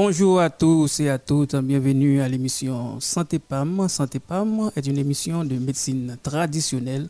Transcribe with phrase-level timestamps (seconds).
[0.00, 3.88] Bonjour à tous et à toutes, bienvenue à l'émission Santé PAM.
[3.88, 7.08] Santé PAM est une émission de médecine traditionnelle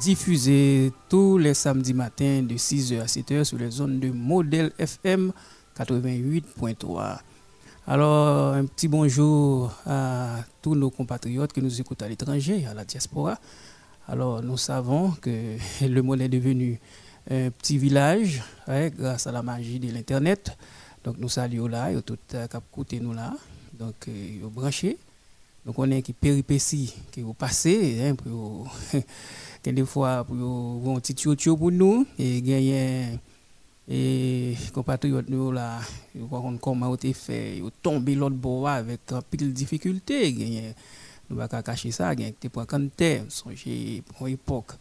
[0.00, 5.30] diffusée tous les samedis matins de 6h à 7h sur les zones de modèle FM
[5.78, 7.18] 88.3.
[7.86, 12.86] Alors, un petit bonjour à tous nos compatriotes qui nous écoutent à l'étranger, à la
[12.86, 13.36] diaspora.
[14.08, 16.80] Alors, nous savons que le monde est devenu
[17.30, 20.56] un petit village grâce à la magie de l'Internet.
[21.04, 22.18] Donc, nous saluons là, et tout
[22.86, 23.34] qui nous là.
[23.78, 24.08] Donc,
[24.44, 24.98] ont branché.
[25.64, 28.68] Donc, on est qui péripéties qui ont passé, hein, pour,
[29.64, 33.18] des fois, pour un petit youtube pour nous, et gagner
[33.88, 35.80] et compatriotes nous là
[36.30, 40.74] on comment on fait ils tombé l'autre bord avec pile difficulté gagner
[41.28, 44.72] nous pas cacher ça gagner te pour canter songer pour époque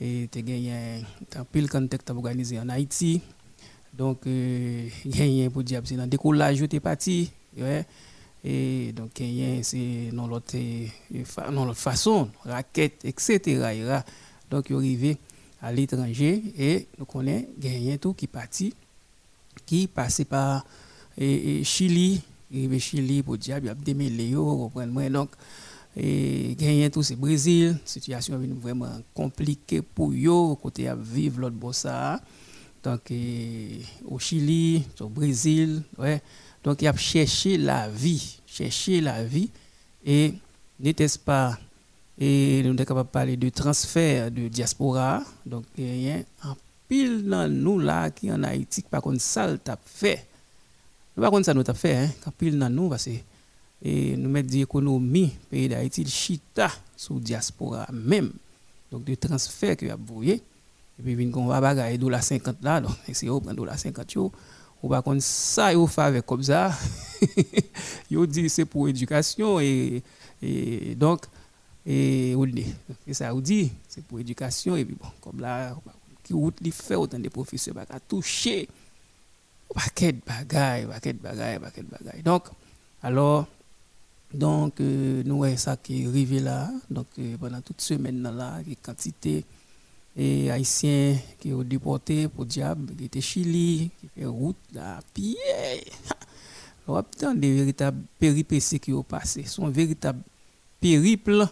[0.00, 1.04] et te gagné
[1.36, 3.22] un pile canter tu organisé en Haïti
[3.92, 7.84] donc euh, gagné pour dire c'est dans décollage t'es parti ouais.
[8.42, 9.10] Et donc
[9.62, 10.46] c'est l'autre
[11.52, 14.00] dans l'autre façon raquette etc
[14.50, 15.16] donc il arrivé
[15.62, 18.72] à l'étranger et nous connaissons gagné tout qui parti
[19.66, 20.64] qui passait par
[21.18, 22.22] et, et Chili.
[22.52, 25.30] Et Chili pour diable il a démêlé moi donc
[25.96, 26.56] et
[26.92, 27.78] tout c'est Brésil.
[27.84, 32.20] Situation est vraiment compliquée pour yo côté à vivre l'autre bossa
[32.82, 33.12] donc
[34.06, 36.22] au Chili au Brésil ouais
[36.62, 39.50] donc il a cherché la vie chercher la vie
[40.04, 40.34] et
[40.78, 41.58] n'était-ce pas
[42.20, 45.22] et nous sommes capables de parler de transfert de diaspora.
[45.46, 49.46] Donc, il y a un pile dans nous là qui en Haïti, par contre, ça
[49.46, 50.26] le fait.
[51.16, 53.10] Par contre, ça nous a fait, hein, un pile dans nous, parce que
[53.82, 58.30] et nous mettons l'économie pays d'Haïti, chita sous diaspora même.
[58.92, 60.42] Donc, de transfert que vous avez
[61.08, 64.30] Et puis, on va bagailler dollar 50 là, donc, c'est au prendre dollar 50 yo.
[64.82, 66.72] Ou par contre, ça, fait avec comme ça.
[68.10, 70.02] Vous dit c'est pour éducation et,
[70.42, 71.26] et donc,
[71.86, 72.36] et
[73.06, 75.74] c'est ça vous dit c'est pour éducation et puis bon comme là
[76.22, 78.68] qui route li fait autant de professeurs pas toucher
[79.74, 82.44] paquet de paquet de paquet de donc
[83.02, 83.46] alors
[84.32, 89.44] donc euh, nous ça qui est arrivé là euh, pendant toute semaine là les quantité
[90.16, 95.36] et haïtiens qui ont déporté pour diable qui était Chili qui fait route là pied
[96.88, 97.04] alors
[97.34, 100.20] des véritables péripéties qui ont passé son véritable
[100.80, 101.48] périple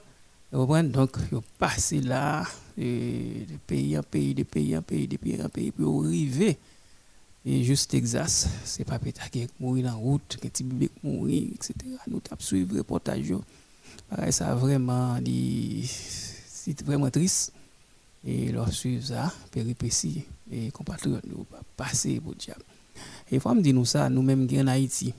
[0.50, 2.42] donc, ils passé là,
[2.76, 6.56] de pays en pays, de pays en pays, de pays en pays, pour arriver.
[7.44, 11.74] Et juste Texas, c'est pas peut-être qui mourir en route, qui bébé mourir, etc.
[12.08, 13.32] Nous avons suivi le reportage.
[14.30, 17.52] Ça vraiment, c'est vraiment triste.
[18.26, 21.46] Et leur suivre ça, péripéties, et compatriotes nous
[21.76, 22.64] passer pour diable.
[23.30, 25.14] Et faut me dire nous ça, nous-mêmes en Haïti.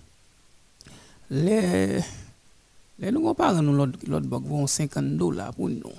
[1.30, 2.02] Les
[3.02, 5.94] les nous comparons nous l'autre banque vont 50 dollars pour nous.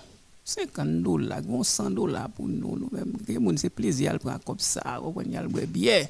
[0.44, 2.76] 50 dollars, 100 dollars pour nous.
[2.76, 6.06] Nous même, c'est plaisir à prendre comme ça, on prend le bien.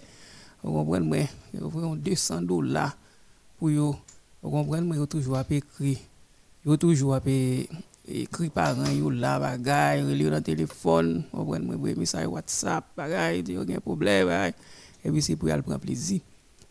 [0.65, 2.97] Vous comprenez, vous 200 dollars
[3.59, 3.97] pour vous.
[4.43, 5.99] Vous comprenez, toujours à écrit.
[6.65, 7.21] Vous toujours à
[8.11, 13.57] écrit parents, vous là, bagaille, vous dans téléphone, vous comprenez, message WhatsApp, bagaille, il y
[13.57, 14.53] a un problème,
[15.05, 16.21] et puis c'est pour y prendre plaisir.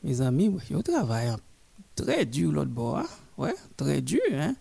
[0.03, 1.33] Mes amis, je travaille
[1.95, 3.00] très dur l'autre bord.
[3.00, 3.07] Hein
[3.38, 4.22] ouais, très dur.
[4.33, 4.55] Hein?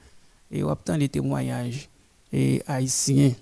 [0.50, 1.88] Et on obtient des témoignages
[2.32, 3.32] et haïtiens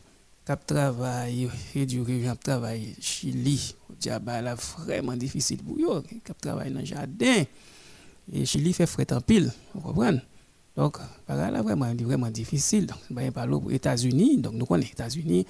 [0.45, 6.73] qui travaillent et du région travail Chili, diable là vraiment difficile pour eux, qui travaillent
[6.73, 7.45] dans le jardin.
[8.33, 10.21] Et Chili fait fret en pile, vous comprenez?
[10.77, 10.99] Donc,
[11.29, 12.87] là vraiment, vraiment difficile.
[12.87, 15.47] Donc, on parle aux États-Unis, donc nous connaissons les États-Unis,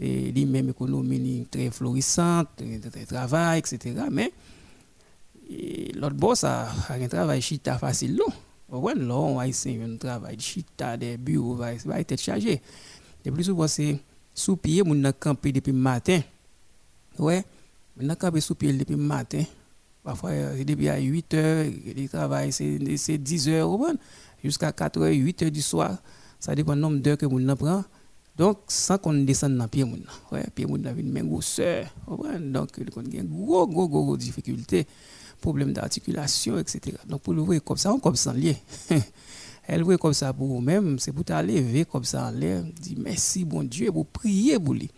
[0.00, 2.48] et même économie très florissante,
[2.90, 3.94] très travail, etc.
[4.10, 4.32] Mais
[5.94, 8.20] l'autre boss a, un travail chita facile?
[8.68, 12.60] Ouais, là, on essayer un travail chita, des bureaux, va, va être chargé.
[13.24, 13.98] De plus souvent, c'est
[14.34, 16.20] sous pied, on a campé depuis le matin.
[17.18, 17.44] Ouais,
[18.02, 19.44] on a campé sous depuis le matin.
[20.02, 20.32] Parfois,
[20.66, 23.70] depuis à 8 heures, le travail, c'est 10 heures,
[24.44, 25.96] jusqu'à 4 heures, 8 heures du soir.
[26.38, 27.84] Ça dépend du nombre d'heures que on prend.
[28.36, 31.86] Donc, sans qu'on descende dans le pied, ouais, pied, a une même grosseur.
[32.06, 34.86] Donc, on a une gros, gros, gros difficulté
[35.44, 36.96] problèmes d'articulation, etc.
[37.06, 38.56] Donc pour le voir comme ça, on comme ça lié.
[39.66, 43.44] Elle voit comme ça pour vous-même, c'est pour t'aller comme ça en l'air, dire merci
[43.44, 44.90] bon Dieu, pour prier pour lui.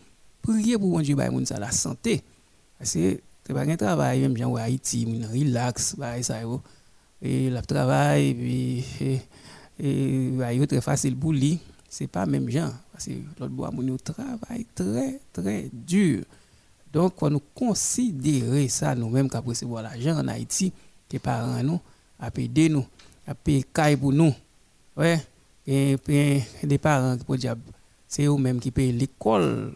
[0.42, 2.22] Prier pour bon Dieu, bah, ça la santé.
[2.80, 6.40] C'est pas un travail, même genre Haïti, relax, bah, ça,
[7.22, 8.84] et le travail, puis,
[9.78, 11.58] et, et bah, très facile pour lui.
[11.88, 16.24] C'est pas même gens, parce que l'autre bois, mon travail très, très dur.
[16.92, 20.72] Donc, on nous considérer ça nous-mêmes qu'après recevoir l'argent en Haïti,
[21.08, 21.80] que parents nous,
[22.18, 22.84] à aider nous,
[23.26, 23.64] à payer
[23.98, 24.34] pour nous.
[24.96, 25.20] Ouais,
[25.66, 25.96] et
[26.62, 27.54] des parents pour dire
[28.08, 29.74] c'est eux mêmes qui payent l'école,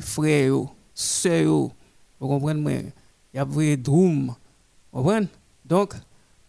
[0.00, 0.52] frères,
[0.94, 1.70] sœurs,
[2.20, 2.92] vous comprenez
[3.32, 4.34] Il y a vrai drum,
[4.92, 5.28] vous comprenez?
[5.64, 5.94] Donc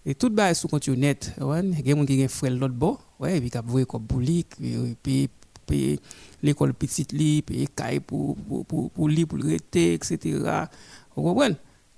[0.06, 3.02] et tout bas sous compte net, comprenez Il y a des gens qui l'autre bord,
[3.20, 4.56] ouais, et puis qui ont comme boulique,
[5.02, 5.30] puis
[5.66, 6.00] payer
[6.44, 10.40] l'école petite li, payer caille pour pour pour pour li pour rester, etc.
[11.16, 11.56] Vous comprenez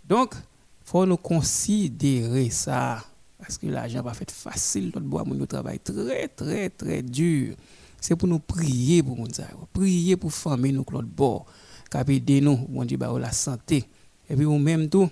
[0.07, 0.35] Donc
[0.83, 3.03] faut nous considérer ça
[3.37, 7.55] parce que l'argent va fait facile notre bois mon travail très très très dur.
[7.99, 9.27] C'est pour nous prier pour nous
[9.73, 11.45] prier pour famille nous l'autre bord
[12.07, 13.83] aider nous bon Dieu ba la santé.
[14.29, 15.09] Et puis ou même tout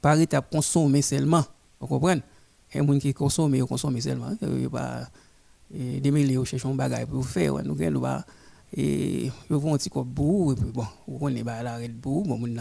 [0.00, 1.44] pas à consommer seulement
[1.80, 2.22] vous comprenez?
[2.72, 4.36] Et gens qui consomme consomme seulement
[4.70, 5.08] pas
[5.70, 8.24] démêler au chercher un bagage pour faire nous pas
[8.76, 12.38] et yo vont un petit coup pour et puis bon on est red pour bon
[12.46, 12.54] il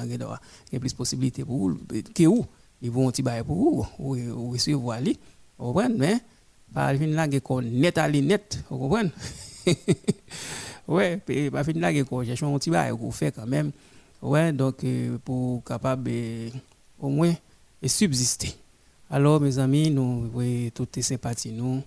[0.73, 1.71] y a plus possibilité pour
[2.15, 2.45] que où?
[2.81, 5.19] Ils vont un petit bagage pour ou ou recevoir ali
[5.57, 5.95] vous comprenez?
[5.97, 6.19] Mais
[6.73, 9.11] pas fin là que net à net vous comprenez?
[10.87, 11.17] Ouais
[11.51, 13.71] pas fin là que chercher un petit bagage pour faire quand même
[14.23, 16.09] ouais donc euh, pour capable
[16.99, 17.35] au moins
[17.85, 18.55] subsister
[19.09, 21.81] alors mes amis nous voyons toutes sympathies nous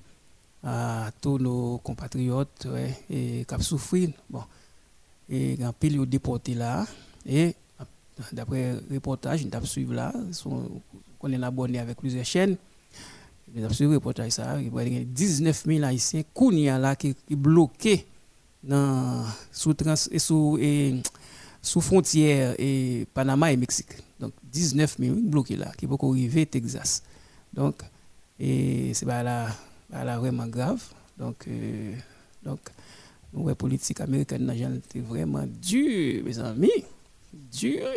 [0.64, 2.66] à tous nos compatriotes
[3.10, 4.08] et qui souffert.
[4.30, 4.42] Bon.
[5.28, 6.86] Et un pile de déporté là.
[7.26, 7.54] Et
[8.32, 10.12] d'après le reportage, nous avons suivi là.
[11.20, 12.56] On est abonné avec plusieurs chaînes.
[13.54, 14.60] Nous avons suivi le reportage ça.
[14.60, 18.06] Il y a 19 000 Haïtiens qui sont bloqués
[18.62, 19.94] dans, sous, trans,
[21.62, 23.92] frontière et Panama et Mexique.
[24.20, 27.02] Donc 19 000 bloqués là qui peuvent arriver Texas.
[27.52, 27.82] Donc,
[28.38, 30.82] et c'est vraiment grave.
[31.18, 31.94] Donc, euh,
[32.42, 32.60] donc
[33.56, 36.84] politique américaine est vraiment dur, mes amis.
[37.32, 37.88] Dur.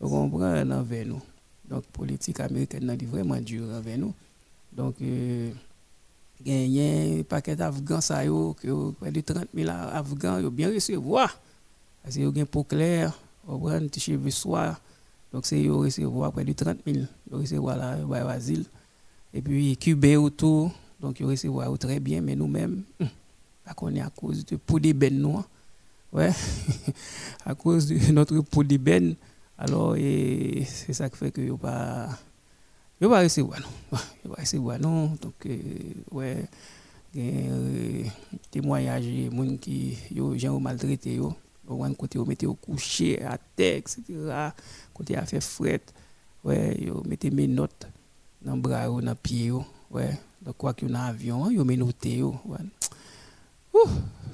[0.00, 1.22] Vous comprenez envers nous.
[1.68, 4.14] Donc, politique américaine est vraiment dur envers nous.
[4.72, 5.50] Donc, euh,
[6.44, 8.00] y a un paquet d'Afghans,
[9.00, 11.38] près de 30 000 Afghans, ils ont bien recevoir.
[12.02, 13.18] Parce qu'ils ont un pot clair,
[13.48, 14.80] ils ont un petit cheveu soir.
[15.32, 17.06] Donc, c'est recevoir près de 30 000.
[17.30, 18.64] Ils recevoir là, ils
[19.34, 20.72] Et puis, Cuba autour.
[21.00, 23.08] Donc, ils recevoir très bien, mais nous-mêmes, hum,
[23.82, 25.44] on est à cause de peau d'ébène nous.
[26.12, 26.30] Ouais,
[27.44, 29.16] à cause de notre peau d'ébène.
[29.58, 32.08] Alors, c'est ça qui fait que ne pas.
[32.98, 33.98] Yo pas recevoir non.
[34.24, 35.16] Yo pas recevoir non.
[35.20, 35.58] Donc, euh,
[36.12, 36.44] ouais,
[37.16, 38.02] euh,
[38.50, 41.34] témoignage gens qui ont maltraité yo.
[41.68, 44.02] Au côté, vous mettez au coucher, à terre, etc.
[44.96, 45.82] Côté à faire fret.
[46.42, 47.86] Ouais, yo mettez mes notes
[48.40, 49.52] dans le bras ou dans le pied.
[49.90, 52.22] Ouais, donc, quoi qu'il y a un avion, il y a noté.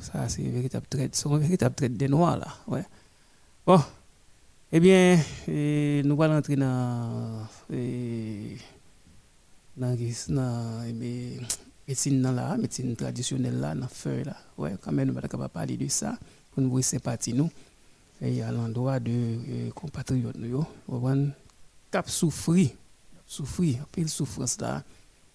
[0.01, 1.17] Ça, c'est véritable traite.
[1.17, 2.47] C'est une véritable traite des noirs, là.
[2.69, 2.85] Ouais.
[3.67, 3.81] Bon.
[4.71, 5.19] Eh bien,
[5.49, 7.47] eh, nous allons entrer dans.
[7.73, 8.57] Eh,
[9.77, 11.41] dans la eh
[11.89, 14.37] médecine là, médecine traditionnelle là, dans feuille là.
[14.57, 16.17] Ouais, quand même, nous pas parler de ça
[16.53, 17.51] pour nous voir sympathie nous.
[18.25, 21.33] Et à l'endroit de eh, compatriotes nous, on
[21.91, 22.71] cap souffrir,
[23.27, 24.85] souffrir, pile souffrance là.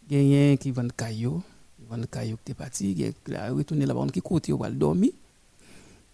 [0.09, 1.43] Gagné qui vend caillou
[1.89, 5.11] vend caillou qui est parti qui a retourné là-bas qui côté au va dormir.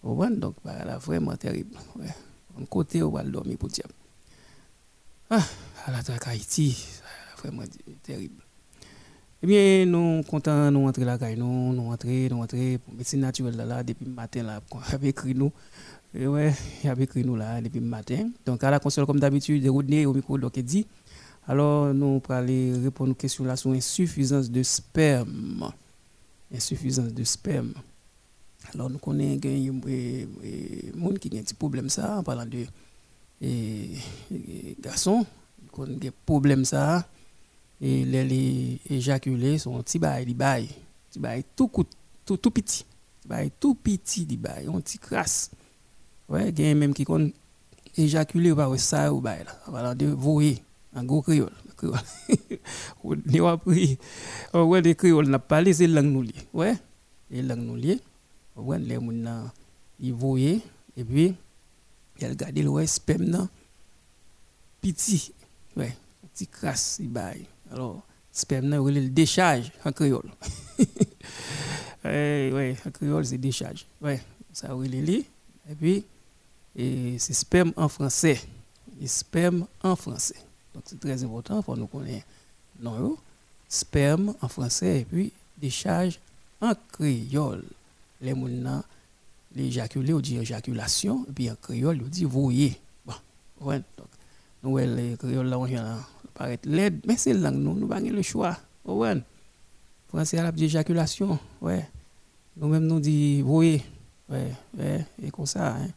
[0.02, 2.12] Donc bah, là vraiment terrible ouais.
[2.58, 3.94] On côté au va dormir pour diable
[5.30, 5.42] ah
[5.86, 6.76] à la Haïti
[7.38, 7.62] vraiment
[8.02, 8.42] terrible.
[9.42, 13.56] Eh bien nous content nous entrer là nous nous entrer nous entrer pour médecine naturelle
[13.56, 14.60] là, là depuis le matin là
[14.92, 15.52] avait écrit nous
[16.14, 19.20] et ouais il avait écrit nous là depuis le matin donc à la console comme
[19.20, 20.86] d'habitude Rodney au micro donc il dit
[21.46, 25.70] alors, nous allons répondre aux questions là sur insuffisance de sperme.
[26.54, 27.74] Insuffisance de sperme.
[28.72, 32.64] Alors, nous connaissons des gens qui ont un petit problème ça, en parlant de
[34.80, 35.26] garçons,
[35.72, 37.06] qui ont des problèmes ça,
[37.78, 40.70] et les éjaculés sont petit bail, des bail,
[41.10, 41.70] petit bail tout,
[42.24, 42.86] tout, tout petit,
[43.26, 45.50] bail tout petit, des petit crasse.
[46.28, 47.30] Ouais, il y a même qui ont
[47.96, 50.62] éjaculé par ça ou bail là, parlant de voyer
[50.94, 51.50] en gros créole.
[53.26, 53.98] Ni a pris,
[54.54, 56.24] ouais, les créoles n'a pas laissé langue nous.
[56.52, 56.74] Ouais,
[57.30, 58.00] les langues nous lier.
[58.56, 59.50] Ouais, les gens
[60.00, 60.60] ils voyaient,
[60.96, 61.34] et puis,
[62.20, 63.48] ils regardaient le sperme
[64.80, 65.32] petit.
[65.76, 65.96] Ouais,
[66.32, 67.46] petit crasse, il baille.
[67.70, 70.30] Alors, sperme là, le décharge en créole.
[72.04, 73.86] ouais, ouais, en créole, c'est décharge.
[74.00, 74.20] Ouais,
[74.52, 75.08] ça, est
[75.70, 76.04] Et puis,
[76.76, 78.40] et c'est sperme en français.
[79.04, 80.36] Sperme en français.
[80.74, 82.26] Donc c'est très important pour nous connaître
[82.80, 83.16] non
[83.68, 86.20] sperme en français et puis décharge
[86.60, 87.64] en créole.
[88.20, 88.82] Les gens
[89.54, 92.80] l'éjaculer on dit éjaculation et puis en créole on dit voyer.
[93.04, 93.14] Bon,
[93.60, 94.08] ouais, donc
[94.62, 95.98] nous les créoles là on vient
[96.34, 98.56] paraître laide, mais c'est langue nous, nous pas le choix.
[98.84, 99.22] Ouais.
[100.08, 101.88] Français a l'éjaculation, ouais.
[102.56, 103.82] Nous-mêmes nous dit voyez,
[104.28, 105.88] ouais, ouais, et comme ça, hein.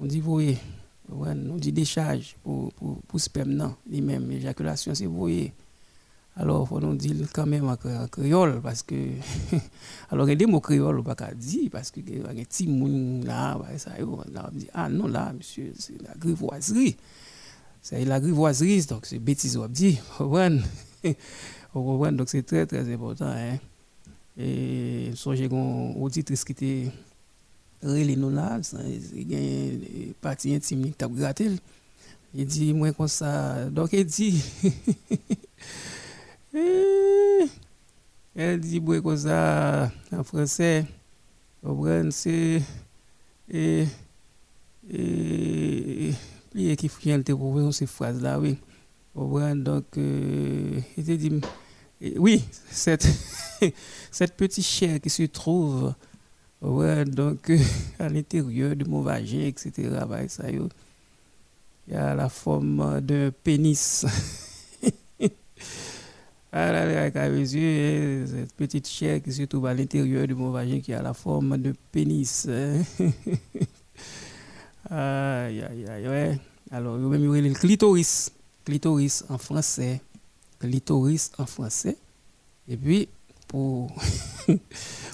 [0.00, 0.58] On dit voyez,
[1.08, 5.52] nous dit décharge pour, pour, pour sperme, non, lui-même, éjaculation, c'est voyez.
[6.36, 7.76] Alors, faut nous dire quand même en
[8.06, 8.94] créole, parce que.
[10.10, 12.32] alors, il y a des mots créoles, on ne pas dire, parce que y a
[12.32, 16.96] des petits gens là, ça, on dit, ah non, là, monsieur, c'est la grivoiserie.
[17.82, 19.98] C'est la grivoiserie, donc c'est bêtise, on dit.
[20.20, 20.36] Vous
[22.12, 23.26] Donc, c'est très, très important.
[23.26, 23.58] Hein?
[24.36, 26.92] Et j'ai une auditrice qui était
[27.82, 28.60] relée nous là,
[29.14, 31.50] il y a une partie intime qui t'a gratté.
[32.34, 33.70] Il dit, moi, comme ça.
[33.70, 34.42] Donc, il dit.
[38.34, 40.84] Elle dit boy comme ça en français.
[42.10, 42.62] C'est.
[43.50, 43.86] Et.
[44.90, 46.12] Et.
[46.54, 48.58] Et qui fait trouver ces phrases-là, oui.
[49.14, 51.40] Donc, euh, il dit.
[52.16, 53.08] Oui, cette,
[54.10, 55.92] cette petite chair qui se trouve
[56.62, 57.50] ouais, donc,
[57.98, 59.72] à l'intérieur du mon vagin, etc.
[61.86, 64.06] Il y a la forme d'un pénis.
[66.50, 67.10] Ah là
[68.26, 71.58] cette petite chair qui se trouve à l'intérieur de mon vagin qui a la forme
[71.58, 72.48] de pénis.
[74.90, 76.40] aïe, aïe, aïe, ouais.
[76.70, 78.32] Alors, il même le clitoris.
[78.64, 80.00] Clitoris en français.
[80.58, 81.98] Clitoris en français.
[82.66, 83.10] Et puis,
[83.46, 83.94] pour,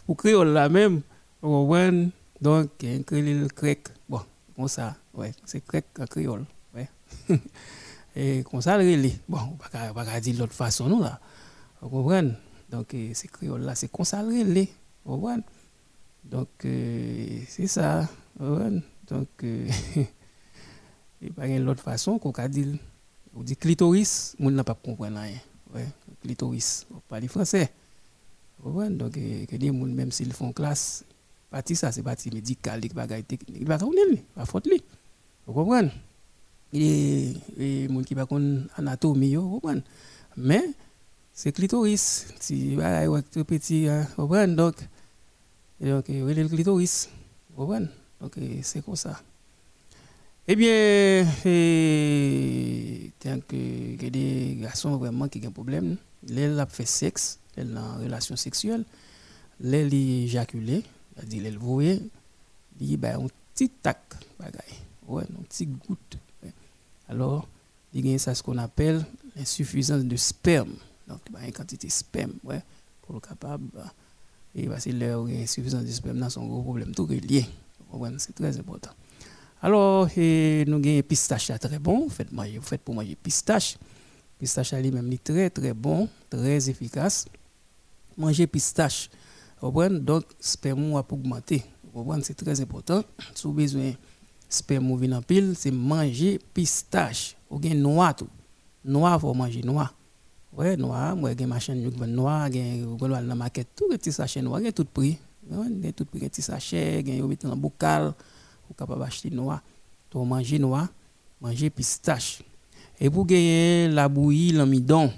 [0.07, 1.03] pour créole là même,
[1.45, 2.11] on
[2.41, 3.89] donc, un créole grec.
[4.09, 4.21] Bon,
[4.57, 6.45] comme ça, ouais, c'est grec en créole.
[6.75, 6.89] Ouais.
[8.17, 11.21] Et comme ça, le Bon, on va pas dire l'autre façon, nous, là.
[11.81, 12.33] Vous comprenez?
[12.71, 14.43] Donc, c'est créole là, c'est comme ça, le
[15.05, 15.43] Vous comprenez?
[16.25, 18.09] Donc, euh, c'est ça.
[18.39, 18.59] Vous
[19.09, 20.07] Donc, euh, il
[21.23, 22.77] n'y a pas d'autre façon qu'on peut dire.
[23.37, 25.39] On dit clitoris, on n'a pas compris rien.
[25.75, 25.87] Ouais,
[26.23, 26.87] clitoris.
[26.95, 27.71] On parle français.
[28.59, 28.97] Vous comprenez?
[28.97, 31.05] Donc, que des gens, même s'ils font classe,
[31.55, 33.61] partie ça, c'est partie médicale, il n'y a pas technique.
[33.61, 33.79] Il n'y a
[34.35, 34.69] pas faute.
[35.47, 35.91] Vous comprenez?
[36.73, 39.37] et les gens qui ne anatomie,
[40.37, 40.65] mais
[41.33, 42.27] c'est clitoris.
[42.41, 44.57] Si vous très petit, vous comprenez?
[44.57, 44.75] Donc,
[45.81, 47.09] donc le clitoris,
[47.51, 47.87] vous comprenez?
[48.21, 49.21] Donc c'est comme ça.
[50.49, 51.25] Eh bien,
[53.21, 55.97] tant que, que des garçons vraiment qui ont un problème,
[56.27, 58.85] les a fait sexe, les en relation sexuelle,
[61.23, 62.03] les éjaculé, c'est-à-dire les voyer,
[62.81, 64.01] il y a un petit tac,
[65.07, 66.19] ouais, petite goutte
[67.09, 67.47] alors
[67.93, 69.05] il y a ce qu'on appelle
[69.37, 70.75] l'insuffisance de sperme.
[71.07, 72.61] Donc, il y a une quantité de sperme ouais,
[73.03, 73.65] pour le capable.
[73.73, 73.93] Bah,
[74.55, 77.47] et parce que l'insuffisance de sperme, c'est un gros problème tout lié.
[78.19, 78.91] C'est très important.
[79.63, 82.05] Alors, et nous avons pistache très bon.
[82.05, 83.77] Vous faites, manger, vous faites pour manger pistache.
[84.39, 87.27] Pistache lui-même est très très bon, très efficace.
[88.17, 89.09] Manger pistache.
[89.73, 91.63] Donc, sperme va augmenter.
[92.23, 93.03] C'est très important.
[93.35, 93.93] Si vous avez besoin
[94.49, 97.37] sperme ou en pile, c'est manger pistache.
[97.49, 98.29] Ou bien noix tout.
[98.85, 99.91] Noix, faut manger noix.
[100.53, 104.73] Ouais, noix, moi, j'ai ma chaîne, noix, j'ai la maquette, tout petit sachet noix, j'ai
[104.73, 105.19] tout prix.
[105.83, 108.13] J'ai tout prix, petit sachet, j'ai mis dans un bocal,
[108.71, 109.61] ou capable d'acheter noix.
[110.11, 110.89] Tu manger noix,
[111.41, 112.43] manger pistache.
[113.01, 115.11] Et pour gagner la bouillie, l'amidon,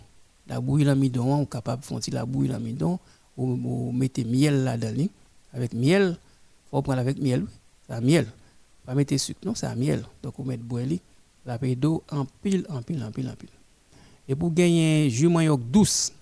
[0.47, 2.99] la bouillie, l'amidon, on est capable de faire la bouillie, l'amidon,
[3.37, 5.09] ou, mettre miel là-dedans.
[5.53, 6.19] Avec miel,
[6.71, 7.45] faut prendre avec miel,
[7.89, 8.27] la miel
[8.87, 10.05] pas mettre sucre, non, c'est un miel.
[10.23, 11.01] Donc, on met boili,
[11.45, 13.51] la paix d'eau en pile, en pile, en pile, en pile.
[14.29, 16.13] Et pour gagner jus manioc douce,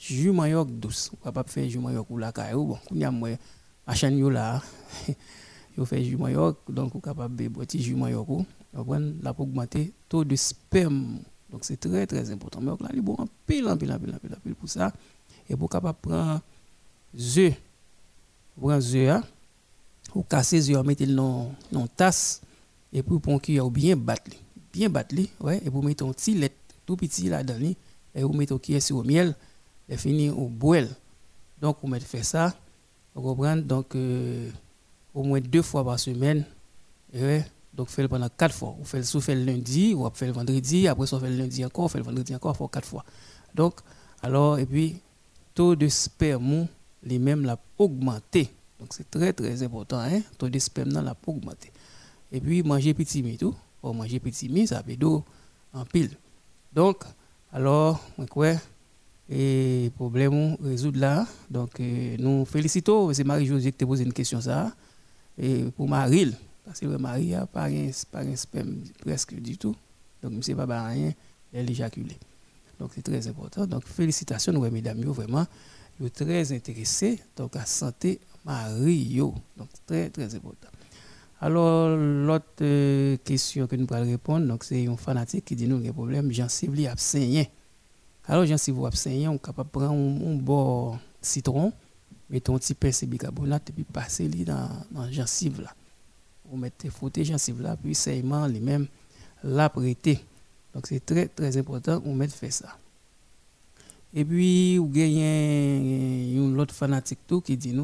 [0.00, 3.04] jus manioc douce, on va pas faire jus manioc ou la caille, bon, on y
[3.04, 3.30] a moi,
[3.86, 4.62] à chaîne yo là,
[5.76, 8.46] yo fait jus manioc, donc on est capable de boire jus manioc, on
[9.22, 11.18] la pour augmenter taux de sperme.
[11.50, 12.60] Donc, c'est très, très important.
[12.62, 14.90] Mais là, il bon en pile, en pile, en pile, en pile pour ça.
[15.50, 16.40] Et pour capable prendre
[17.14, 17.54] œufs,
[18.58, 19.22] prendre œufs, hein,
[20.14, 22.40] ou casser les yeux, mettre dans une tasse
[22.92, 24.30] et puis pour cuillère bien battre
[24.72, 26.52] bien battre ouais et vous mettez un petit lait
[26.84, 27.72] tout petit là-dedans
[28.14, 29.34] et vous mettez cuillère sur le miel
[29.88, 30.88] et fini au boil.
[31.60, 32.54] Donc vous mettez faire ça
[33.14, 33.62] vous comprenez?
[33.62, 34.50] Donc euh,
[35.14, 36.44] au moins deux fois par semaine
[37.14, 38.74] ouais donc faites pendant quatre fois.
[38.78, 41.84] Vous faites le le lundi ou faites le vendredi après vous faites le lundi encore
[41.84, 43.04] vous faites le vendredi encore faut quatre fois.
[43.54, 43.80] Donc
[44.22, 44.96] alors et puis
[45.54, 46.66] taux de sperme
[47.02, 48.50] les mêmes l'a augmenté
[48.82, 50.20] donc c'est très très important, hein?
[50.40, 51.70] De sperme la augmenter.
[52.32, 53.54] Et puis manger petit mi tout.
[53.80, 54.98] Pour manger petit mi, ça fait
[55.72, 56.10] en pile.
[56.72, 57.04] Donc,
[57.52, 58.54] alors, quoi,
[59.30, 61.28] et problème résoudre là.
[61.48, 64.72] Donc, euh, nous félicitons, c'est Marie-Josée qui t'a posé une question ça.
[65.38, 69.76] Et pour Marie, parce que Marie n'a pas un sperme presque du tout.
[70.24, 71.12] Donc, sais pas rien,
[71.52, 72.16] elle éjaculé.
[72.80, 73.64] Donc c'est très important.
[73.64, 75.46] Donc félicitations, nous, mesdames, vraiment,
[75.98, 79.34] vous êtes très intéressés donc, à santé Mario.
[79.56, 80.68] Donc très, très important.
[81.40, 85.92] Alors, l'autre euh, question que nous allons répondre, c'est un fanatique qui dit nous un
[85.92, 87.46] problème, Jean Sivli abstinent.
[88.26, 91.72] Alors, Jean Sivli abstinent, on est capable de prendre un, bon citron,
[92.30, 95.24] mettons un petit de bicarbonate et puis passer dans, dans Jean
[95.60, 95.74] là.
[96.48, 98.86] Vous mettez frotter Jean là, puis saignement lui-même
[99.42, 100.20] l'apprêter.
[100.72, 102.76] Donc, c'est très, très important, on met faire ça.
[104.14, 107.74] Et puis, vous avez un autre fanatique qui dit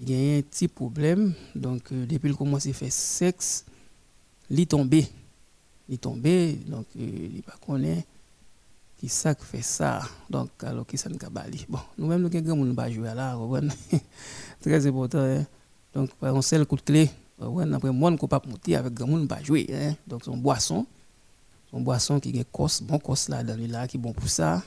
[0.00, 1.32] il y a un petit problème.
[1.54, 3.64] Donc, euh, depuis qu'il commence à faire sexe,
[4.50, 5.06] il est tombé.
[5.88, 8.02] Il est tombé, donc euh, il n'est pas connu
[8.98, 10.02] qui ça fait ça.
[10.28, 11.16] Donc, alors, qui ça nous
[11.68, 13.38] Bon, nous-mêmes, nous avons un peu jouer là,
[14.60, 15.20] très important.
[15.20, 15.46] Hein?
[15.94, 19.28] Donc, par un seul coup de clé, après, moi, je pas monter avec grand monde
[19.28, 19.66] pas jouer.
[19.72, 19.94] Hein?
[20.06, 20.84] Donc, son boisson,
[21.70, 24.62] son boisson qui est cos, bon cos là, dans là, qui est bon pour ça,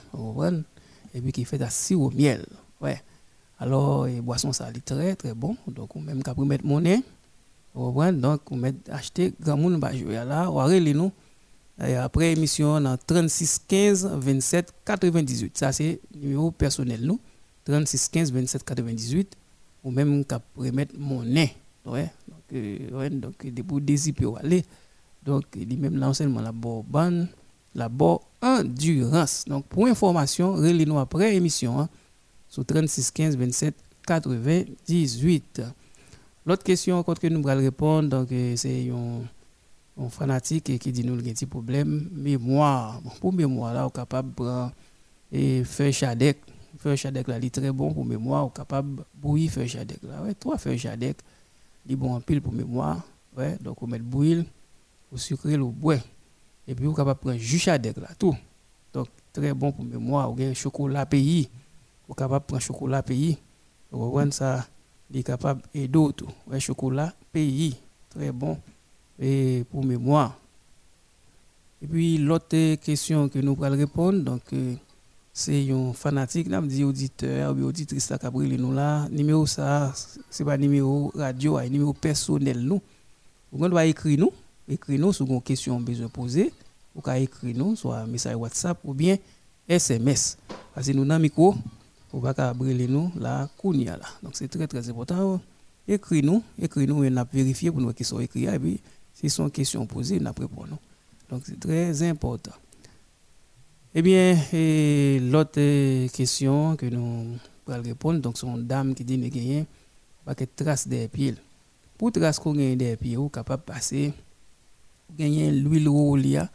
[1.13, 2.45] et puis qui fait assis au miel.
[2.79, 3.01] Ouais.
[3.59, 5.55] Alors, les boissons, ça est très, très bon.
[5.67, 7.01] Donc, on même qu'après mettre monnaie,
[7.73, 11.11] donc, on met acheter grand monde va jouer là, on va nous.
[11.83, 15.57] Et après émission, on a 36 15 27 98.
[15.57, 17.19] Ça, c'est numéro personnel, nous.
[17.65, 19.37] 36 15 27 98.
[19.83, 19.91] Ou
[20.71, 21.55] mettre monnaie.
[21.85, 22.11] Ouais.
[22.27, 24.63] Donc, euh, ouais, donc, des désir pour aller.
[25.23, 27.27] Donc, il dit même l'enseignement, la bonne,
[27.75, 29.45] la bonne endurance.
[29.47, 31.79] Donc, pour information, relais-nous après émission.
[31.79, 31.89] Hein
[32.51, 33.75] sur 36 15 27
[34.05, 35.61] 98.
[36.45, 41.27] L'autre question que nous allons répondre, donc, euh, c'est un, fanatique qui dit nous qu'il
[41.27, 42.09] y a un petit problème.
[42.11, 43.01] Mémoire.
[43.21, 44.33] pour mémoire, là, on est capable
[45.31, 46.39] de faire chadec.
[46.79, 48.45] Faire chadec, là, est très bon pour mémoire.
[48.45, 49.99] On est capable de bouillir faire chadec.
[50.03, 50.23] Là.
[50.23, 51.17] Ouais, trois faire chadec,
[51.87, 53.01] il bon en pile pour mémoire.
[53.37, 54.43] Ouais, donc, on met bouillir,
[55.11, 55.97] au sucre, le bois.
[56.67, 58.35] Et puis, on capable de prendre jus chadec, là, tout.
[58.93, 60.31] Donc, très bon pour mémoire.
[60.31, 61.49] On a chocolat pays
[62.07, 63.37] ou capable de prendre chocolat pays.
[63.91, 64.65] Vous ça,
[65.09, 66.25] il est capable et d'autres.
[66.47, 67.75] Ouais, chocolat pays,
[68.09, 68.57] très bon
[69.19, 70.37] et pour mémoire.
[71.81, 74.75] Et puis l'autre question que nous allons répondre, donc euh,
[75.33, 79.91] c'est un fanatique, là, dit auditeur ou auditrice qui nous là, numéro ça,
[80.29, 82.81] c'est pas numéro radio, c'est numéro personnel nous.
[83.51, 84.31] Vous doit écrire nous,
[84.71, 86.53] écrire nous sur une question besoin poser,
[86.95, 89.17] ou écrire nous soit message WhatsApp ou bien
[89.67, 90.37] SMS.
[90.73, 91.55] Parce que nous dans micro
[92.09, 94.05] pour pas brûler nous la kounia là.
[94.21, 95.39] Donc c'est très très important.
[95.87, 98.79] Écris nous, écris nous et on a vérifié pour nous qui sont écrits et puis
[99.13, 100.31] si sont questions posées, nous.
[101.29, 102.51] Donc c'est très important.
[103.93, 104.35] Eh bien,
[105.31, 109.65] l'autre question que nous allons répondre, donc c'est une dame qui dit qu'il y a
[110.27, 111.35] une trace des pieds.
[111.97, 114.13] Pour trace qu'on a des pieds, vous capable de passer,
[115.17, 116.49] gagner l'huile roulia,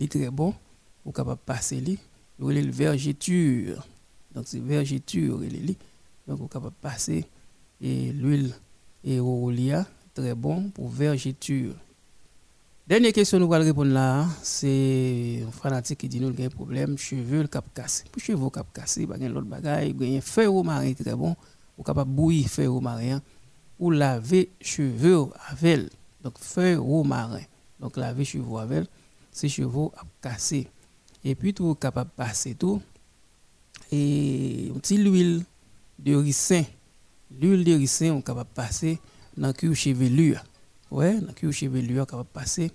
[0.00, 0.54] est très bon,
[1.04, 1.82] vous capable passer
[2.38, 3.86] l'huile vergéture.
[4.34, 5.38] Donc c'est vergéture
[6.26, 7.24] Donc on est capable passer
[7.80, 8.54] et l'huile
[9.04, 11.74] et roulia très bon pour vergéture.
[12.86, 16.98] Dernière question nous allons répondre là, c'est un fanatique qui dit nous a un problème
[16.98, 18.04] cheveux le cap cassé.
[18.10, 21.36] Pour cheveux cap cassé, il y a l'autre bagaille, il feu au marin très bon,
[21.78, 23.22] ou capable bouillir feu au marin
[23.78, 25.90] ou laver cheveux avec.
[26.22, 27.40] Donc feu au marin.
[27.82, 28.84] Donc laver cheveux avec,
[29.30, 29.90] c'est cheveux
[30.22, 30.68] cassé.
[31.24, 32.80] Et puis tout capable passer tout
[33.90, 35.44] et un petit l'huile
[35.98, 36.64] de ricin.
[37.40, 38.98] L'huile de ricin, on est capable de passer
[39.36, 40.42] dans le cuir chevelure.
[40.90, 42.70] Ouais, dans le cuir chevelure, on est capable de passer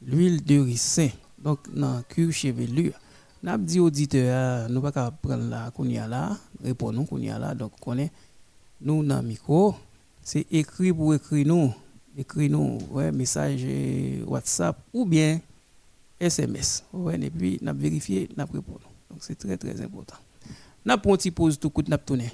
[0.00, 1.08] l'huile de ricin.
[1.38, 2.94] Donc, dans le cuir chevelure.
[3.42, 7.54] N'a dit auditeur, nous pas capable prendre la kounia là, répondre nous kounia là.
[7.54, 8.10] Donc, connaît
[8.80, 9.74] nous dans le micro,
[10.22, 11.74] c'est écrit pour écrire nous,
[12.16, 13.66] écrit nous, ouais, message
[14.26, 15.40] WhatsApp ou bien
[16.18, 16.84] SMS.
[16.92, 18.88] Ouais, et puis, n'a vérifié, n'a répondre.
[19.10, 20.16] Donc, c'est très, très important.
[20.84, 22.30] N'a pas un petit pause tout coup de tourner.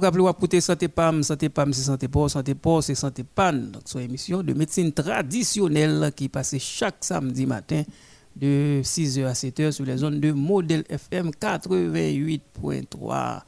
[0.00, 3.54] Rappelé pour santé PAM, santé PAM c'est santé pas, santé pas c'est santé PAN.
[3.54, 7.82] Donc une émission de médecine traditionnelle qui passe chaque samedi matin
[8.34, 13.40] de 6h à 7h sur les zones de modèle FM 88.3.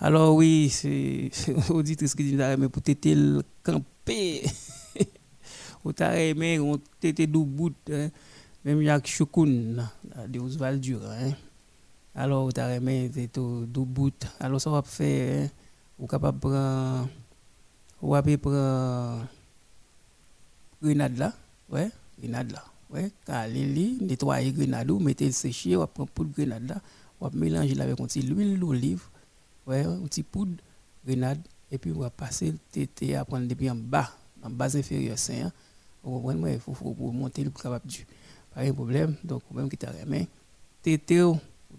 [0.00, 1.30] Alors oui, c'est
[1.70, 3.16] auditrice qui dit mais pour t'étais
[3.62, 4.42] camper.
[5.84, 6.78] Ou t'as aimé hein.
[8.64, 9.88] même Jacques Choukoun
[10.28, 11.12] de Durand.
[11.12, 11.30] Hein.
[12.12, 14.26] Alors t'as aimé t'étais bout.
[14.40, 15.48] Alors ça va faire hein.
[15.98, 17.08] Ou capable prendre
[18.02, 19.26] ou après prendre
[20.82, 21.32] grenade là,
[21.70, 22.64] ouais, grenade là.
[22.88, 26.80] Ouais, caler nettoyer grenade ou mettre le sécher, ou prendre poudre grenade là,
[27.20, 29.02] ou mélanger avec un petit l'huile d'olive
[29.66, 30.54] ouais, un petit poudre,
[31.06, 34.10] grenade, et puis on va passer le tété à prendre depuis en bas,
[34.42, 35.50] en bas inférieure sain.
[36.02, 38.06] Vous comprenez, il faut, monter le capable du.
[38.54, 40.28] Pas de problème, donc même qui t'a remis,
[40.82, 41.20] tété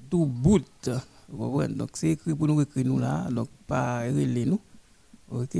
[0.10, 0.90] tout bout.
[1.30, 4.60] Vous donc c'est écrit pour nous écrire nous là, donc pas relais nous.
[5.30, 5.58] OK?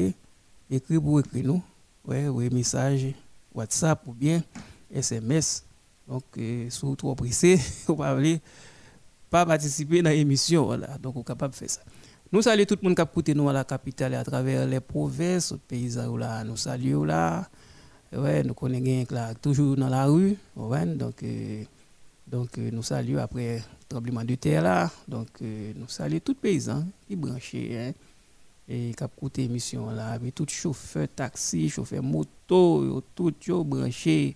[0.70, 1.62] Écrit pour écrire nous.
[2.06, 3.08] Ouais, ouais, message
[3.54, 4.42] WhatsApp ou bien
[4.90, 5.66] SMS.
[6.08, 8.38] Donc, euh, sous trop pressé, vous ne
[9.30, 10.66] pas participer dans l'émission.
[10.66, 10.98] Voilà.
[10.98, 11.82] Donc, vous êtes capable de faire ça.
[12.32, 14.66] Nous saluons tout le monde qui a écouté nous à la capitale et à travers
[14.68, 16.44] les provinces, les pays là.
[16.44, 17.48] Nous saluons là.
[18.14, 20.38] Ouais, nous connaissons toujours dans la rue.
[20.56, 21.64] Donc, euh,
[22.28, 24.92] donc euh, nous saluons après le tremblement de terre là.
[25.08, 27.94] Donc euh, nous saluons tous les paysans qui branchés hein,
[28.68, 30.20] et qui ont écouté l'émission là.
[30.22, 34.36] Mais tous chauffeurs taxi, chauffeurs moto, tous branchés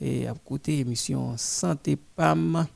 [0.00, 2.66] et à écouté l'émission Santé PAM.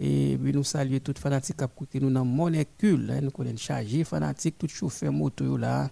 [0.00, 3.10] Et puis nous saluons tous les fanatiques qui ont nous dans molécule.
[3.10, 5.90] Hein, nous connaissons chargé fanatique, tous les chauffeurs moto là.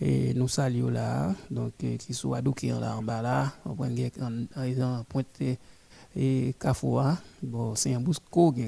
[0.00, 1.34] Et nous saluons là.
[1.50, 3.52] Donc, euh, qui sont à là en bas là.
[3.64, 5.04] On prend en
[6.16, 7.18] et Kafoua.
[7.42, 8.62] Bon, c'est un bousco qui.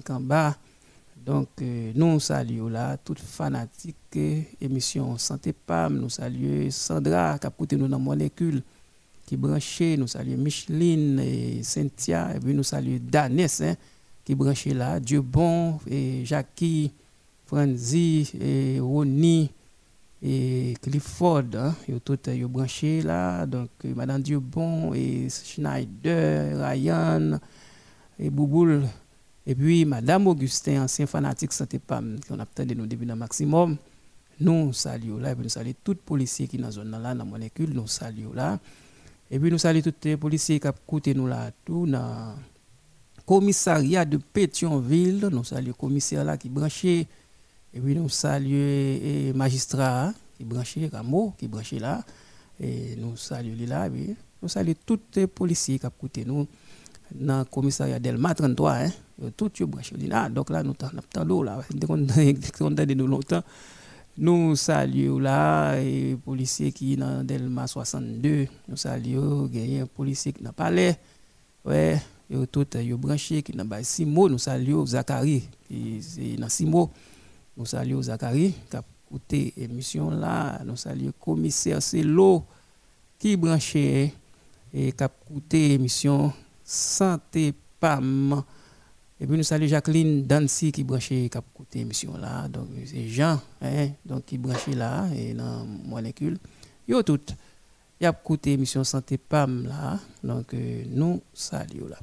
[1.25, 7.47] Donc, euh, nous saluons là, toutes fanatiques, euh, émission Santé PAM, nous saluons Sandra qui
[7.47, 8.63] a nous dans molécule,
[9.27, 13.75] qui branché, nous saluons Micheline et Cynthia, et puis nous saluons Danès, hein,
[14.25, 16.91] qui branché là, Dieu bon, et Jackie,
[17.45, 19.51] Franzi, et Ronnie,
[20.23, 26.59] et Clifford, hein, ils tout euh, branché là, donc euh, Madame Dieu bon, et Schneider,
[26.61, 27.39] Ryan,
[28.19, 28.87] et Bouboule,
[29.47, 33.15] et puis Madame Augustin, ancien fanatique santé PAM, qui on a de nous depuis le
[33.15, 33.77] maximum.
[34.41, 36.91] Nous saluons là, et puis nous saluons tous les policiers qui sont dans la zone
[36.91, 38.59] là, dans la molécule, nous saluons là.
[39.31, 42.35] Et puis nous saluons tous les policiers qui ont nous là, tout dans
[43.25, 45.29] commissariat de Pétionville.
[45.31, 47.07] Nous saluons le commissaire là qui branché.
[47.73, 52.03] Et puis nous saluons le magistrat qui branché, Rameau qui branché là.
[52.61, 53.87] Et nous saluons là.
[53.89, 56.47] Et nous saluons tous les policiers qui ont écouté nous
[57.15, 58.73] dans le commissariat Delma 33.
[58.73, 58.91] Hein.
[59.37, 60.29] Tous les branchés là.
[60.29, 60.75] Donc là, nous
[61.15, 61.61] avons là.
[61.75, 63.43] Nous longtemps.
[64.19, 68.49] Nous saluons là les policiers qui sont dans Delma 62.
[68.69, 70.97] Nous saluons les policiers qui n'ont pas l'air.
[71.65, 76.49] Ouais, yo tout yo branché qui dans ba Simo nous saluons Zachary qui c'est dans
[76.49, 76.91] Simo
[77.57, 80.61] nous saluons Zachary qui a écouté émission là.
[80.65, 82.45] Nous saluons commissaire Celo
[83.19, 84.15] qui branché
[84.73, 86.33] et qui a écouté émission
[86.65, 88.43] santé PAM.
[89.21, 92.49] Et puis nous saluons Jacqueline Dancy qui branché qui a écouté émission là.
[92.49, 96.39] Donc c'est Jean hein donc qui branché là et dans molécule
[96.89, 97.21] yo tout
[98.01, 99.99] y a écouté émission santé PAM là.
[100.23, 101.99] Donc euh, nous saluons là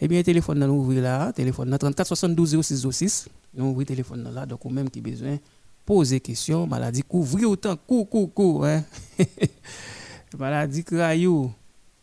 [0.00, 3.28] eh bien, téléphone, nous ouvrir là, téléphone 34 72 06 06.
[3.54, 5.38] Nous le téléphone là, donc, même qui besoin
[5.84, 8.82] poser question, maladie couvrir autant, cou, cou, cou, hein.
[10.38, 11.52] maladie crayou.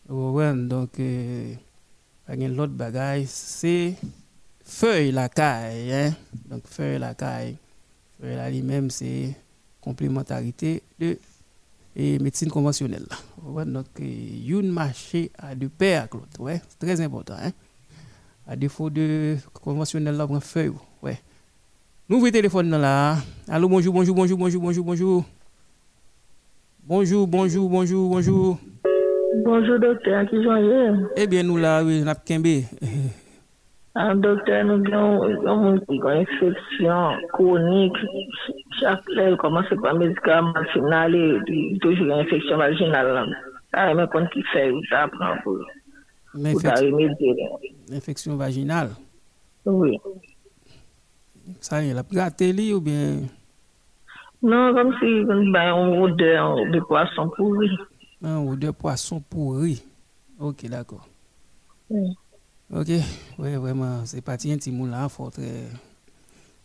[0.07, 1.53] donc, euh,
[2.27, 3.95] l'autre bagaille, c'est
[4.63, 6.15] feuille la caille, hein.
[6.49, 7.57] Donc, feuille la caille.
[8.19, 9.35] Feuille là, lui-même, c'est
[9.81, 11.17] complémentarité de
[11.95, 13.05] et médecine conventionnelle.
[13.65, 16.39] donc, une marché à deux paires, l'autre.
[16.39, 17.35] Ouais, c'est très important.
[17.37, 17.51] Hein?
[18.51, 20.73] À défaut de conventionnel là, prend feuille.
[21.01, 21.17] Ouais.
[22.09, 23.15] Nous le téléphone là.
[23.47, 25.23] Allô, bonjour, bonjour, bonjour, bonjour, bonjour, bonjour.
[26.83, 28.59] Bonjour, bonjour, bonjour, bonjour.
[29.45, 30.57] Bonjour, docteur, qui j'en
[31.15, 32.63] Eh bien, nous là, oui, nous avons
[33.95, 37.95] Un docteur, nous avons une infection chronique.
[38.81, 43.33] Chaque fois, commence par médicament final et toujours une infection vaginale.
[43.71, 45.57] Ah, mais quand il fait, ça prend pour.
[47.91, 48.91] L'infection vaginale
[49.65, 49.99] Oui.
[51.59, 53.19] Ça y est, la gâté ou bien?
[54.41, 57.69] Non, comme si ben, on odeur de poisson pourri.
[58.23, 59.83] Un odeur de poisson pourri.
[60.39, 61.05] Ok, d'accord.
[61.89, 62.15] Oui.
[62.73, 62.87] Ok,
[63.39, 65.67] oui, vraiment, c'est parti intime là, il faut, très,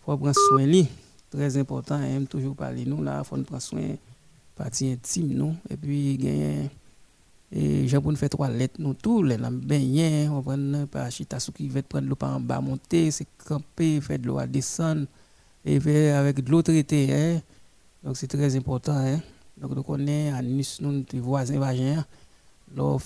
[0.03, 0.87] faut prendre soin lui.
[1.29, 3.97] Très important, aime toujours parler nous là, il faut prendre soin
[4.55, 5.57] partie intime nous.
[5.69, 6.71] Et puis, gagner
[7.53, 11.69] et j'ai pour faire trois lettres, nous tous, les baigner, on prend pas chita qui
[11.69, 15.07] veut prendre l'eau en bas, monter, c'est camper, faire de l'eau à descendre,
[15.65, 17.41] et faire avec de l'eau traitée, hein.
[18.03, 18.97] Donc c'est très important.
[18.97, 19.21] Hein?
[19.57, 22.05] Donc nous connaissons Nice, nous, nos voisins vagins.
[22.75, 23.01] Lors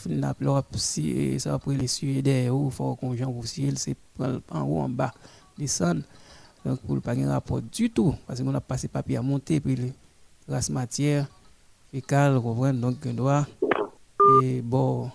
[0.75, 5.13] si ça après les Suédois ou faut qu'on pour ciel, c'est en haut en bas,
[5.57, 6.03] descendre.
[6.65, 9.61] Donc pour ne pas un rapport du tout, parce qu'on a passé papier à monter,
[9.61, 9.93] puis les
[10.49, 11.27] races matière,
[11.91, 13.47] fécale, donc on doit,
[14.43, 15.11] et bon,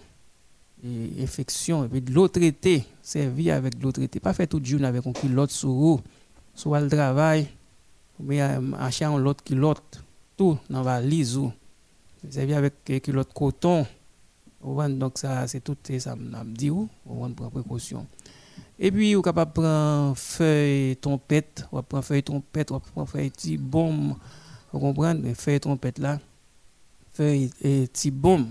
[0.84, 4.20] et infection, et puis de l'eau traitée, servir avec de l'eau traitée.
[4.20, 6.00] Pas faire tout jour avec un culotte sur vous,
[6.54, 7.48] soit le travail,
[8.20, 10.04] mais acheter un autre culotte,
[10.38, 11.40] tout dans la valise,
[12.30, 13.86] servir avec un culotte coton.
[14.64, 16.88] Donc ça, c'est tout ça m'a dit, on
[17.36, 18.08] prend précaution.
[18.78, 23.08] Et puis, on est capable de prendre feuille trompette, on prendre feuille trompette, on prendre
[23.08, 24.16] feuille petit bombe,
[24.74, 26.20] vous comprenez, feuille trompette là,
[27.14, 28.48] feuille et petit bombe,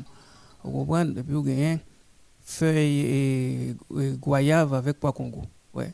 [0.64, 1.78] vous comprenez depuis puis, vous avez
[2.42, 3.76] feuilles et,
[4.18, 5.42] goyave avec pois Congo.
[5.74, 5.92] Ouais.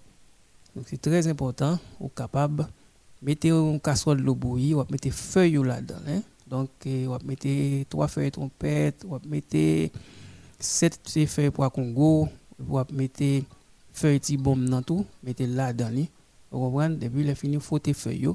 [0.75, 1.79] Donc, c'est très important.
[1.99, 2.69] Vous êtes capable
[3.21, 5.97] de mettre une casserole de bouillie, vous mettez feuilles là-dedans.
[6.09, 6.23] Hein?
[6.47, 9.91] Donc, vous mettez trois feuilles trompettes, vous mettez
[10.59, 12.29] sept feuilles pois Congo,
[12.59, 13.45] vous mettez
[13.93, 15.91] feuilles de tibom dans tout, mettez là-dedans.
[15.97, 16.07] Hein.
[16.53, 16.95] Vous comprenez?
[16.95, 18.29] Depuis, vous fini fouetter feuilles.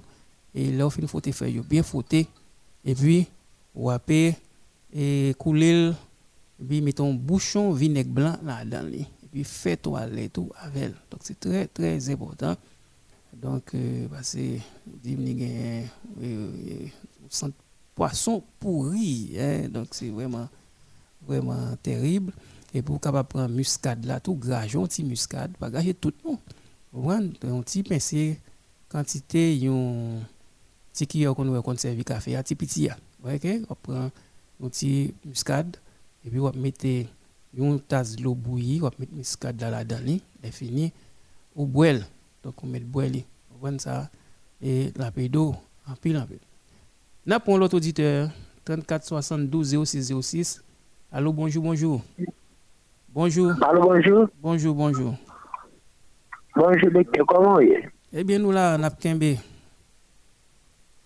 [0.54, 2.28] Et là, vous fini fouetter feuilles, bien fouetter.
[2.84, 3.26] Et puis,
[3.74, 4.36] vous avez
[5.38, 5.92] couler
[6.62, 10.92] et puis mettons bouchon vinaigre blanc là dedans et puis fait toilette tout avec.
[11.12, 12.56] Donc c'est très très important.
[13.34, 14.58] Donc euh, parce que
[15.20, 15.84] euh,
[16.24, 16.88] euh,
[17.94, 19.38] poisson pourri
[19.70, 20.48] donc c'est vraiment
[21.28, 22.32] vraiment terrible.
[22.74, 26.40] Et pour capable prendre muscade là, tout grage, un petit muscade, pas gager tout non.
[27.10, 28.40] Un petit pincé
[28.90, 30.22] quantité yon
[30.94, 32.90] petit qui qu'on va conserver café, un petit petit
[33.24, 34.12] OK, on prend
[34.64, 35.76] un petit muscade
[36.26, 36.86] et puis on mettre
[37.54, 40.92] une tasse d'eau bouillie, on mettre muscade là là-dedans, et fini
[41.56, 42.04] au boil.
[42.44, 43.12] Donc on met le boil,
[43.54, 44.10] on voit ça
[44.62, 45.56] et la d'eau
[45.88, 46.40] en pile en pile.
[47.26, 48.30] N'a pour l'autre auditeur
[48.66, 50.64] 34 72 06 06.
[51.12, 52.02] Allô, bonjour, bonjour.
[53.10, 53.54] Bonjour.
[53.62, 54.28] Allô, bonjour.
[54.42, 55.16] Bonjour, bonjour.
[56.56, 57.26] Bonjour, docteur.
[57.28, 57.90] Comment est?
[58.12, 58.90] Eh bien, nous là, on a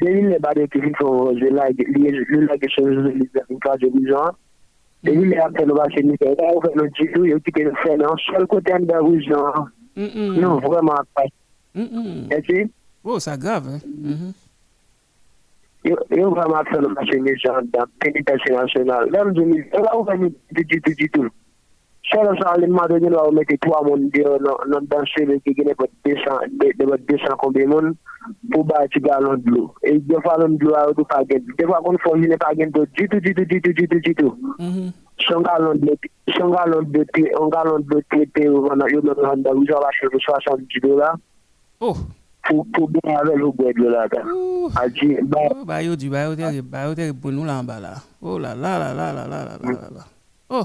[0.00, 4.34] lelile bado kilifo lilageshezulizamitwaje bizoa
[5.02, 9.68] lelile apelo bashenikeka uvelo jilu yokike fena seul côté en darusion
[10.40, 11.26] non vraiment pas
[12.30, 12.70] eti
[13.04, 13.80] oh ça grave
[15.84, 16.28] yo dans
[22.08, 25.52] Sè nan sa alim madon yon waw mette 3 moun diyo nan danse men ki
[25.58, 27.92] gene pot 200 konbe moun
[28.52, 29.66] pou ba eti galon dlo.
[29.84, 31.44] E yon fwa lon dlo a ou tou pa gen.
[31.60, 34.32] Defwa kon fon jine pa gen do jitou jitou jitou jitou jitou.
[34.56, 34.88] Mm-hmm.
[35.20, 38.48] Sè yon galon dlo te, sè yon galon dlo te, yon galon dlo te te
[38.48, 41.12] yon nan handa ou jan wache pou 70 dola.
[41.84, 41.96] Oh!
[42.48, 44.24] Pou ben avèl ou gwe dlo la ta.
[44.80, 45.44] Aji, ba.
[45.52, 47.98] Oh, bayo di, bayo teri, bayo teri pou nou lan ba la.
[48.24, 50.06] Oh la la la la la la la la la.
[50.48, 50.64] Oh!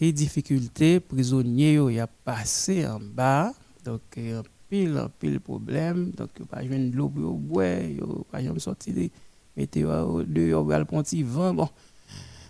[0.00, 3.52] difficulté difficultés prisonniers ont passé en bas.
[3.84, 6.12] Donc, euh, en pile, en pile problème.
[6.12, 9.10] Donc, ils pas de l'eau pour boire, ils pas de sortir des
[9.56, 11.54] météo, ils ont pas le vent.
[11.54, 11.68] Bon,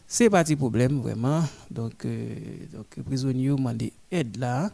[0.07, 1.43] c'est pas de problème vraiment.
[1.71, 2.35] Donc, euh,
[2.73, 4.71] donc les prisonniers ont demandé aide là.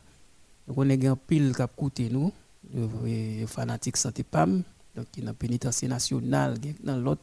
[0.67, 2.33] On est en pile qui a coûté nous,
[3.05, 4.63] les fanatiques santé PAM,
[4.97, 7.21] donc qui est dans la pénitentiaire nationale, dans l'autre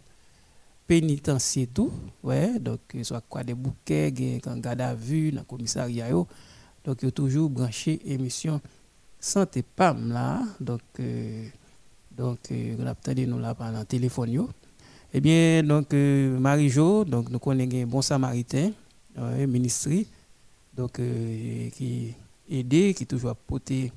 [0.87, 1.91] pénitencier tout,
[2.23, 4.13] ouais, donc soit quoi des bouquets,
[4.43, 6.09] quand garde à vue, dans le commissariat,
[6.83, 8.59] donc il toujours branché émission
[9.19, 11.47] santé PAM là, donc euh,
[12.17, 14.49] donc euh, on a nous là téléphone yo.
[15.13, 18.71] Eh bien donc euh, Marie-Jo, donc nous connaissons un bon samaritain,
[19.17, 19.91] euh, ministre,
[20.75, 22.15] donc qui
[22.49, 23.91] aide, qui toujours apporté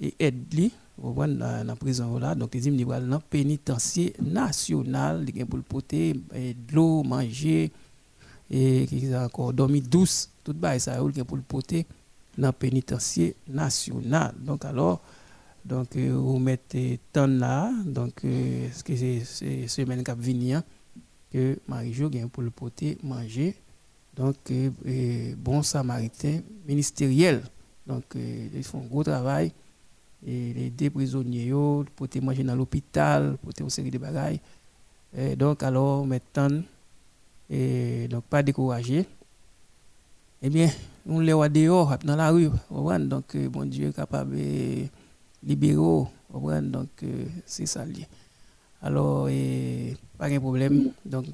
[0.00, 0.70] et aide
[1.02, 2.34] dans la prison là.
[2.34, 7.70] Donc, il dit, il dans pénitencier national, il pour le poter de l'eau, manger,
[8.50, 11.86] et qui a encore dormi douce, tout bas, ça, il pour le poter
[12.36, 14.34] dans pénitencier national.
[14.38, 15.00] Donc, alors,
[15.64, 20.62] donc, euh, vous mettez temps là, donc, euh, ce que c'est semaine qui venir,
[21.30, 23.54] que Marie-Jo vient pour le poter manger.
[24.16, 27.42] Donc, euh, bon samaritain ministériel.
[27.86, 29.52] Donc, ils font un gros travail.
[30.26, 31.52] Et les deux prisonniers,
[31.94, 34.40] pour manger dans l'hôpital, pour une série de bagailles.
[35.36, 36.62] donc, alors, maintenant,
[37.50, 39.06] et donc, pas découragé.
[40.42, 40.70] Eh bien,
[41.06, 42.50] on les voit dehors, dans la rue.
[42.70, 44.84] Donc, bon Dieu est capable de
[45.42, 45.78] libérer.
[46.62, 47.04] Donc,
[47.46, 47.84] c'est ça.
[48.82, 49.28] Alors,
[50.18, 50.92] pas de problème.
[51.04, 51.26] Donc,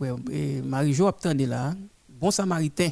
[0.65, 1.75] Marie-Jo attendait là,
[2.09, 2.91] bon samaritain,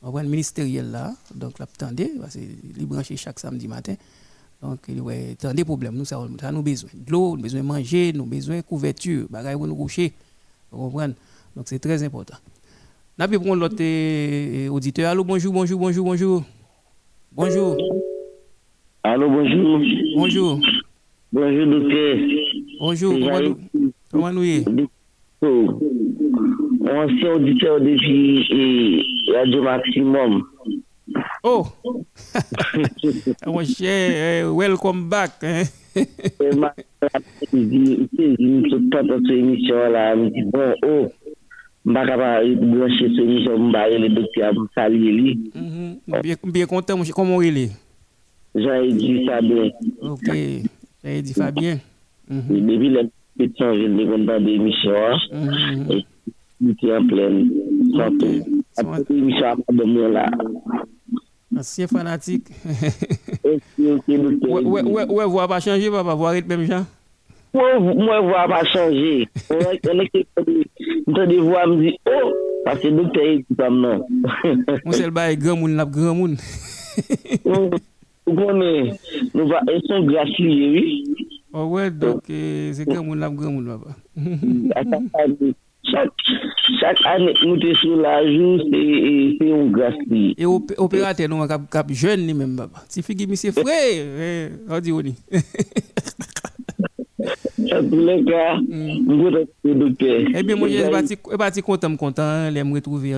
[0.00, 3.94] on ministériel là, donc l'attendait, parce qu'il branché chaque samedi matin.
[4.64, 6.18] Donc, il ouais, tant des problèmes, nous, ça,
[6.50, 9.76] nous besoin de l'eau, nous besoin de manger, nous besoin de couverture, bagaille pour nous
[9.76, 10.14] coucher.
[10.72, 11.12] Vous comprenez?
[11.54, 12.38] Donc, c'est très important.
[13.18, 15.10] Pas prendre l'autre auditeur.
[15.10, 16.42] Allô, bonjour, bonjour, bonjour, bonjour.
[17.32, 17.76] Bonjour.
[19.02, 19.80] Allô, bonjour.
[20.16, 20.60] Bonjour.
[21.30, 22.16] Bonjour, docteur.
[22.80, 24.64] Bonjour, comment nous, comment nous y est?
[26.90, 30.42] Ancien auditeur depuis Radio Maximum.
[31.42, 31.66] Oh!
[33.46, 35.42] Mwenche, welcome back!
[35.42, 36.86] Mwenche,
[38.38, 41.12] mwen se pata sou emisyon la, mwen se bon, oh!
[41.84, 45.36] Mba kapa blanche sou emisyon mba ele dokte a msali ele.
[46.44, 47.70] Mbiye kontan mwenche, komon ele?
[48.54, 49.72] Jean-Edith Fabien.
[50.00, 50.26] Ok,
[51.02, 51.78] Jean-Edith Fabien.
[52.28, 55.18] Depi lèm petan jen de kontan de emisyon,
[56.60, 57.40] mwen se en plen.
[57.96, 58.30] Son te.
[58.80, 60.26] Ape emisyon apan de mwen la.
[61.56, 62.48] Ancien fanatique.
[63.44, 63.58] Ouais,
[64.62, 66.84] ouais, ouais, voix pas changer, papa, voix être même gens.
[67.52, 69.28] Moi, moi, voix pas changer.
[69.50, 70.26] On est qui
[71.06, 72.32] entend des voix, me dit, oh,
[72.64, 74.06] parce que le docteur est comme non.
[74.84, 76.36] Mon seul bail, grand moun, n'a grand moun.
[77.44, 77.70] Vous
[78.34, 78.98] connaissez,
[79.34, 81.04] nous va, elles sont graciées, oui.
[81.52, 83.96] Oh ouais, donc, c'est grand moun, n'a grand moun, papa.
[85.84, 88.80] Chak anet nou te sou la jou, se
[89.44, 90.32] yon gras li.
[90.40, 92.84] E operate nou an kap jen li men baba.
[92.88, 93.76] Ti figi mi se fwe,
[94.64, 95.12] an di ou ni.
[97.68, 100.10] Chak le ka, mwen te doke.
[100.40, 103.12] Ebe mwen e bati kontan m kontan, le m retrouve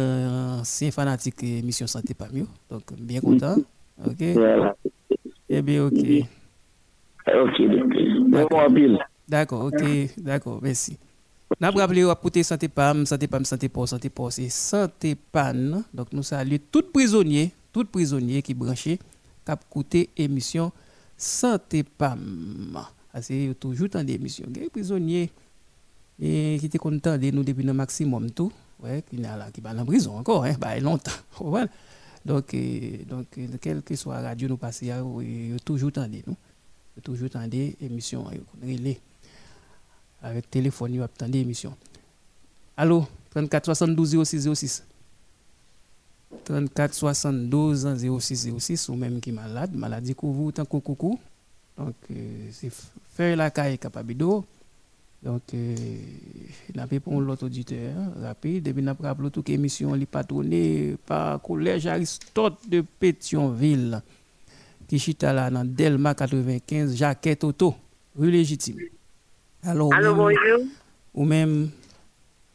[0.66, 2.50] sen fanatik Mission Santé Pamio.
[2.70, 3.62] Donc, bien kontan.
[4.02, 4.26] Ok?
[5.46, 6.02] Ebe eh ok.
[7.26, 8.06] Ok, doke.
[8.26, 8.98] Mwen wapil.
[9.26, 9.82] Dako, ok,
[10.18, 10.98] dako, mersi.
[11.60, 15.82] N'a pas pour santé pam, santé pam, santé pour, santé pour, c'est santé pan.
[15.94, 18.98] Donc nous saluons tout prisonnier, tout prisonnier qui branché,
[19.44, 20.72] cap coûté émission
[21.16, 22.80] santé pam.
[23.20, 24.46] C'est toujours dans l'émission.
[24.52, 25.30] Les prisonniers
[26.18, 29.84] qui étaient contents de nous depuis le maximum tout, ouais, qui n'a là qui en
[29.86, 31.12] prison encore, hein, bah longtemps.
[32.24, 32.56] Donc
[33.08, 33.28] donc
[33.60, 34.92] quelle que soit la radio nous passer,
[35.64, 36.36] toujours tendez nous.
[37.04, 38.24] Toujours tendez émission
[40.26, 41.74] avec téléphone, il attendre l'émission.
[42.76, 44.84] Allô, 34 72 06 06.
[46.44, 51.18] 34 72 06 06, ou même qui est malade, maladie couvre tant que coucou.
[51.78, 52.72] Donc, euh, c'est
[53.14, 54.44] faire la caille capable d'eau.
[55.22, 55.74] Donc, euh,
[57.00, 58.64] pour l'autre auditeur rapide.
[58.64, 59.14] Depuis n'a pas
[59.48, 64.02] émission, est patronnée par Collège Aristote de Pétionville,
[64.88, 64.98] qui
[65.50, 67.74] dans Delma 95, Jacquet Auto,
[68.18, 68.76] rue légitime.
[69.66, 70.66] Alors, Allô, ou même, bonjour.
[71.14, 71.70] ou même,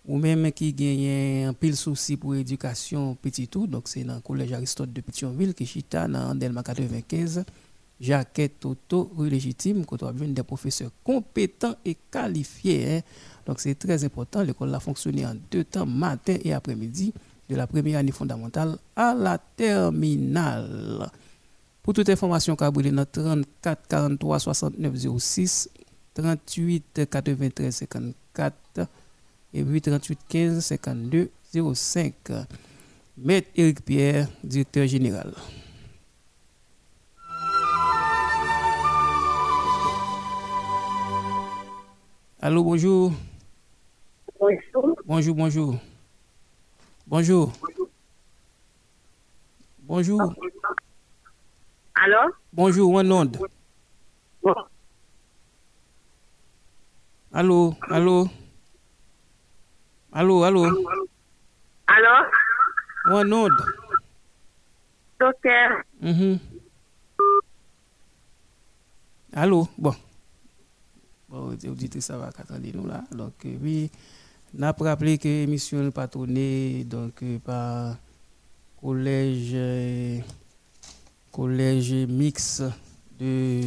[0.07, 4.21] ou même qui gagne un pile souci pour l'éducation petit tout, donc c'est dans le
[4.21, 7.43] collège Aristote de Pétionville, qui chita dans Delma 95,
[7.99, 12.97] Jacquet Toto, rue légitime, quand on a des professeurs compétents et qualifiés.
[12.97, 13.01] hein.
[13.45, 14.41] Donc c'est très important.
[14.41, 17.13] L'école a fonctionné en deux temps, matin et après-midi,
[17.49, 21.11] de la première année fondamentale à la terminale.
[21.83, 25.69] Pour toute information, Cabril dans 34 43 69 06,
[26.13, 28.87] 38 93 54
[29.53, 31.29] et puis 38 15 52
[31.73, 32.13] 05.
[33.17, 35.33] Maître Éric Pierre, directeur général.
[42.41, 43.11] Allô, bonjour.
[44.39, 44.97] Bonjour.
[45.05, 45.75] Bonjour, bonjour.
[47.05, 47.53] Bonjour.
[49.83, 50.33] Bonjour.
[51.93, 52.33] Allô?
[52.51, 53.37] Bonjour, one onde.
[54.41, 54.55] Bon.
[57.33, 58.27] Allô, allô.
[60.11, 60.65] Allô, allô.
[61.87, 62.15] Allô?
[63.09, 63.63] One onde.
[65.19, 66.39] Docteur, Mhm.
[69.33, 69.95] Allô, bon.
[71.29, 73.03] Bon, auditrice, ça va attendre nous là.
[73.11, 73.89] Donc, euh, oui,
[74.53, 77.95] n'a pas rappelé que l'émission est patronnée donc, euh, par
[78.81, 80.19] collège, euh,
[81.31, 82.61] collège mix
[83.17, 83.61] de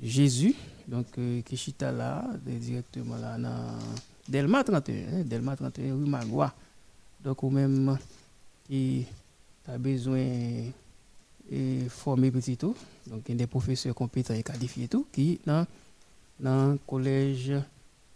[0.00, 0.54] Jésus,
[0.88, 3.78] donc euh, qui chita là, de- directement là dans
[4.28, 6.52] Delma 31, hein, Delma 31, rue Magua.
[7.22, 7.96] Donc, ou même
[8.66, 9.04] qui
[9.66, 10.24] a besoin
[11.50, 12.74] de former petit tout,
[13.06, 15.66] donc il y a des professeurs compétents et qualifiés tout, qui dans
[16.40, 17.52] le collège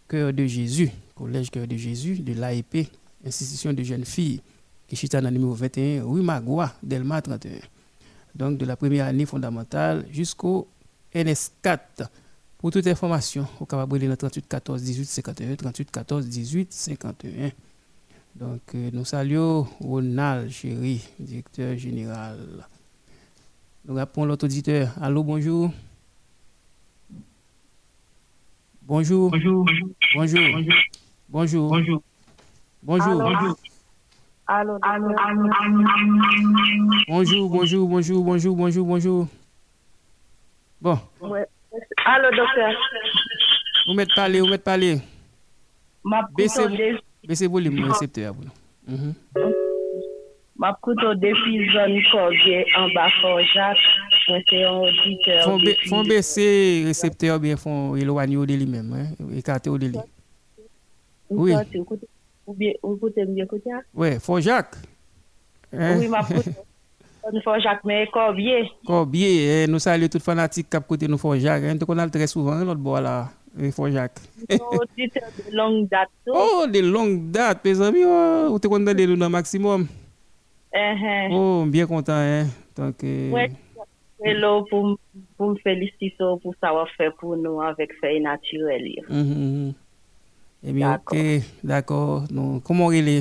[0.07, 2.87] Cœur de Jésus, collège Cœur de Jésus de l'AEP,
[3.25, 4.41] institution de jeunes filles,
[4.87, 7.51] qui chita dans le numéro 21, rue Magua, Delma 31.
[8.35, 10.67] Donc de la première année fondamentale jusqu'au
[11.13, 12.07] NS4.
[12.63, 17.49] Pour toute information, vous pouvez dans 38 14 18 51, 38 14 18 51.
[18.37, 22.37] Donc euh, nous saluons Ronald Chéri, directeur général.
[23.83, 24.93] Nous rappelons l'autre auditeur.
[25.01, 25.71] Allô, bonjour.
[28.83, 29.29] Bonjour.
[29.29, 29.65] Bonjour.
[30.15, 30.41] Bonjour.
[31.27, 31.69] Bonjour.
[31.69, 32.01] Bonjour.
[32.81, 33.57] Bonjour.
[34.47, 34.79] Allô,
[37.09, 39.27] Bonjour, bonjour, bonjour, bonjour, bonjour, bonjour.
[40.79, 41.45] Bon, Ouais.
[42.05, 42.75] Alo, doktor.
[43.87, 45.01] Ou met pale, ou met pale.
[46.05, 47.01] Map koutou defi.
[47.25, 49.53] Bese boli mwen resepte ya pou nou.
[50.61, 53.81] Map koutou defi zon kogye an ba forjak.
[54.27, 55.47] Mwen se yon auditeur.
[55.89, 56.45] Fon bese
[56.89, 58.93] resepte ya bien fon elwanyo de li men.
[59.39, 60.03] Ekate ou de li.
[61.33, 61.55] Oui.
[61.55, 63.81] Ou koute mwen koute ya?
[63.97, 64.77] Oui, forjak.
[65.73, 66.53] Oui, map koutou.
[67.31, 68.65] nou Fonjak, men Korbye.
[68.87, 71.63] Korbye, eh, nou salye tout fanatik kap kote nou Fonjak.
[71.69, 73.29] Ente kon al tre souvan, lout bo la,
[73.75, 74.19] Fonjak.
[74.49, 76.11] Nou, di te de long dat.
[76.27, 78.03] Oh, de long dat, pe zami,
[78.49, 79.87] ou te kon dan de lounan maksimum.
[81.31, 82.51] Oh, mbyen kontan, eh.
[82.73, 84.95] Ouè, lò pou
[85.45, 88.87] m felisiso pou sa wafè pou nou avèk fèy naturel.
[90.63, 91.13] Emi, ok,
[91.61, 92.25] d'akor.
[92.31, 93.19] Nou, koman rele?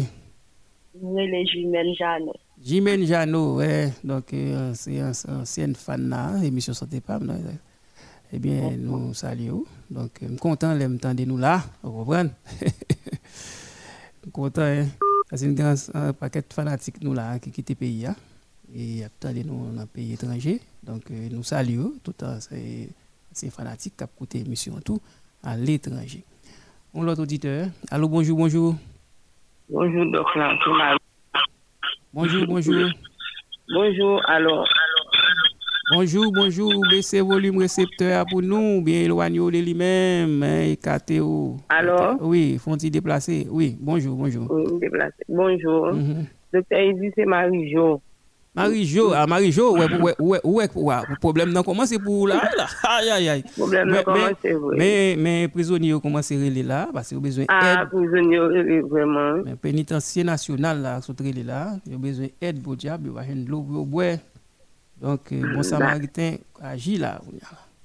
[1.03, 2.41] Rele jimel janos.
[2.63, 3.93] Jimène Jeannot, ouais.
[4.05, 7.33] Donc, euh, c'est un un ancienne fan là, émission Santé Pam.
[8.33, 9.65] Eh bien, nous saluons.
[9.91, 12.31] Donc, je suis content de m'entendre nous là, vous comprenez?
[12.61, 14.87] Je suis content, hein?
[15.33, 18.07] C'est une grande un paquet de fanatiques nous là qui quittent le pays.
[18.07, 18.15] hein.
[18.75, 20.61] Et attendez nous dans un pays étranger.
[20.83, 22.89] Donc, euh, nous saluons tout le temps ces,
[23.33, 25.01] ces fanatiques qui ont écouté l'émission tout
[25.43, 26.23] à l'étranger.
[26.95, 27.67] On l'autre auditeur.
[27.91, 28.77] Allô, bonjour, bonjour.
[29.69, 30.99] Bonjour, docteur.
[32.15, 32.91] Bonjour, bonjour.
[33.73, 34.69] Bonjour, alors,
[35.95, 41.57] Bonjour, bonjour, baissez volume récepteur pour nous, bien éloigné de lui-même, hein, écarté au.
[41.69, 42.17] Alors?
[42.21, 43.47] Oui, font-ils déplacer?
[43.51, 44.47] Oui, bonjour, bonjour.
[44.51, 45.23] oui, déplacer.
[45.29, 45.93] Bonjour.
[45.93, 46.27] Mhm.
[46.53, 48.01] Docteur, dit c'est Marie-Jo.
[48.55, 52.67] Marie-Jo, ah, Marie-Jo, ouais, ouais, ouais, ouais, ouais, problème non, comment c'est pour là, là?
[52.85, 53.45] Aïe, aïe, aïe.
[53.57, 54.77] Problème, Mais- là, comment mais-?
[54.77, 56.89] Mais, mais prisonniers, comment c'est relé là?
[56.93, 57.89] Parce qu'ils ont besoin Ah, d'aide.
[57.89, 59.43] prisonnier, euh, vraiment.
[59.43, 63.43] Mais pénitencier national là, sont relé là, ils ont besoin d'aide pour diable, ils vont
[63.45, 64.17] de l'eau pour boire.
[65.01, 67.23] Donc, euh, bon samaritain agit là.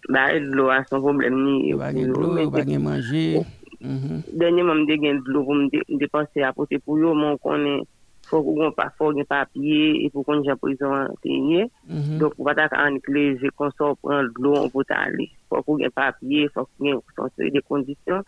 [0.10, 1.70] Bah, l'eau, à son problème, ni.
[1.70, 3.40] Il va gagner de l'eau, il va gagner manger.
[3.80, 4.22] Mhm.
[4.34, 7.38] Dernièrement, je gagne de l'eau pour me dé- dépenser à porter pour eux, mais on
[7.38, 7.80] connaît,
[8.28, 12.18] fò kon pa fò gen papye, e pou kon jen prizon tenye, mm -hmm.
[12.20, 15.94] donk pou patak anikle, je konsor pran glou, an pou ta ale, fò kon gen
[15.96, 18.26] papye, fò kon gen konsor de kondisyon,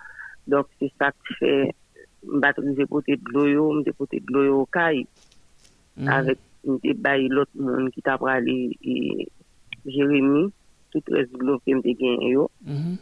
[0.48, 1.52] donk se sa ki fè,
[2.38, 6.14] mbato mde pote glou yo, mde pote glou yo kay, mm -hmm.
[6.16, 6.40] avèk
[6.72, 8.96] mde bayi lot moun ki ta prale, e
[9.86, 10.52] Jeremie,
[10.92, 12.96] tout res glou ke mde gen yo, mm -hmm.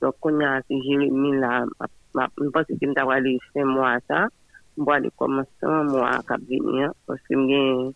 [0.00, 1.66] donk kon ya se Jeremie la,
[2.14, 4.26] mwen pense ke mta prale fè mwa sa,
[4.80, 7.92] mwa de komansan, mwa kap venyan, poske mgen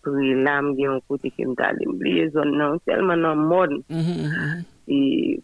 [0.00, 3.70] pri lam gen yon kote ke mtale mbliye zon nan, selman nan mod.
[3.88, 4.62] Mm -hmm.
[4.90, 4.98] E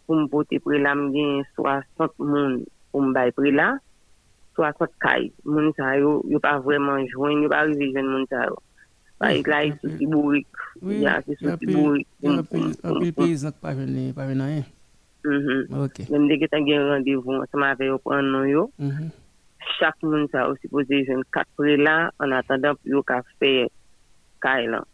[0.05, 3.77] pou mpote pri lam gen 60 moun pou mbay pri la,
[4.57, 8.47] 60 kay, moun sa yo, yo pa vreman jwen, yo pa rive jwen moun sa
[8.49, 8.57] yo.
[9.17, 10.49] Parik e la, yon e sou tibourik.
[10.81, 12.07] Ya, e sou tibourik.
[12.23, 13.13] Anpil mm-hmm.
[13.17, 13.73] peyizan ki pa
[14.25, 14.65] ven nan eh?
[15.25, 15.61] mm-hmm.
[15.69, 15.89] yon.
[16.09, 18.67] Mwen deke tan gen randevou, seman ave yo pran nan yo.
[18.81, 19.13] Mwen.
[19.77, 23.69] chak moun sa ou sipoze jen kapre la an atandan pou yo ka fe
[24.43, 24.85] kay lan.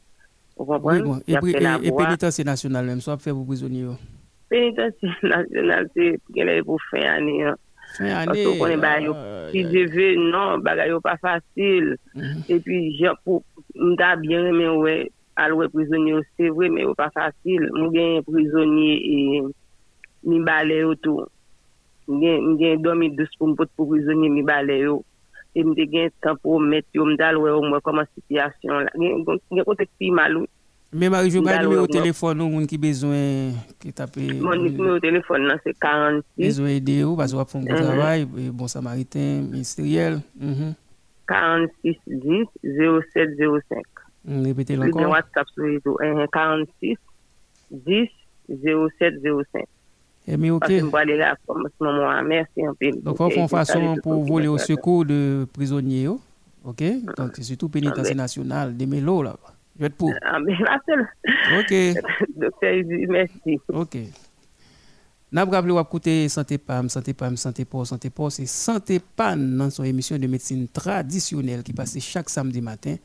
[0.55, 1.23] Ou kompon?
[1.27, 3.97] E penitensi nasyonal menm, so ap fe pou prizoni yo?
[4.51, 7.55] Penitensi nasyonal se genè pou fe ane yo.
[7.97, 8.33] Fè anè.
[8.33, 9.13] Ato konen bayo,
[9.51, 11.93] si je ve, nan, bagay yo pa fasil.
[12.49, 13.43] E pi, jè pou,
[13.77, 14.95] mta byen men wè,
[15.43, 17.67] alwe prizonye yo, se vwe, men yo pa fasil.
[17.75, 19.43] Mwen gen prizonye,
[20.23, 21.27] ni bale yo tou.
[22.07, 25.03] Mwen gen dormi douce pour me pour prisonnier mi balé yo.
[25.55, 28.91] Mwen gen temps pour mettre yo m'dal ouais au moins comment situation là.
[28.95, 30.45] Gen côté pi malou.
[30.95, 33.49] Numéro de téléphone ou moun qui besoin
[33.79, 38.25] qui tape Mon numéro de téléphone là c'est 46 besoin aider ou va faire un
[38.51, 40.19] bon samaritain ministériel.
[41.27, 43.29] 46 10 07
[43.69, 43.83] 05.
[44.43, 45.09] Répétez Le encore.
[45.09, 45.97] WhatsApp réseaux
[46.31, 46.95] 46
[47.71, 48.09] 10
[48.49, 49.15] 07
[50.25, 50.33] 05.
[50.33, 50.59] Eh bien, ok.
[50.61, 52.23] Parce que je vais aller là comme ce moment.
[52.23, 52.91] Merci un peu.
[52.91, 56.07] Donc, on fait une façon pour voler au secours de prisonniers.
[56.07, 56.19] oh.
[56.63, 56.83] OK?
[57.17, 59.35] Donc, c'est surtout pénitentiaire national de Mélo là.
[59.75, 60.13] Je vais être pour.
[60.23, 61.73] Ah, OK.
[62.35, 63.59] Docteur, merci.
[63.69, 63.97] OK.
[65.31, 69.35] N'a pas rappelé écouter Santé PAM, Santé PAM, Santé Port, Santé Port, c'est Santé PAN
[69.35, 72.95] dans son émission de médecine traditionnelle qui passe chaque samedi matin,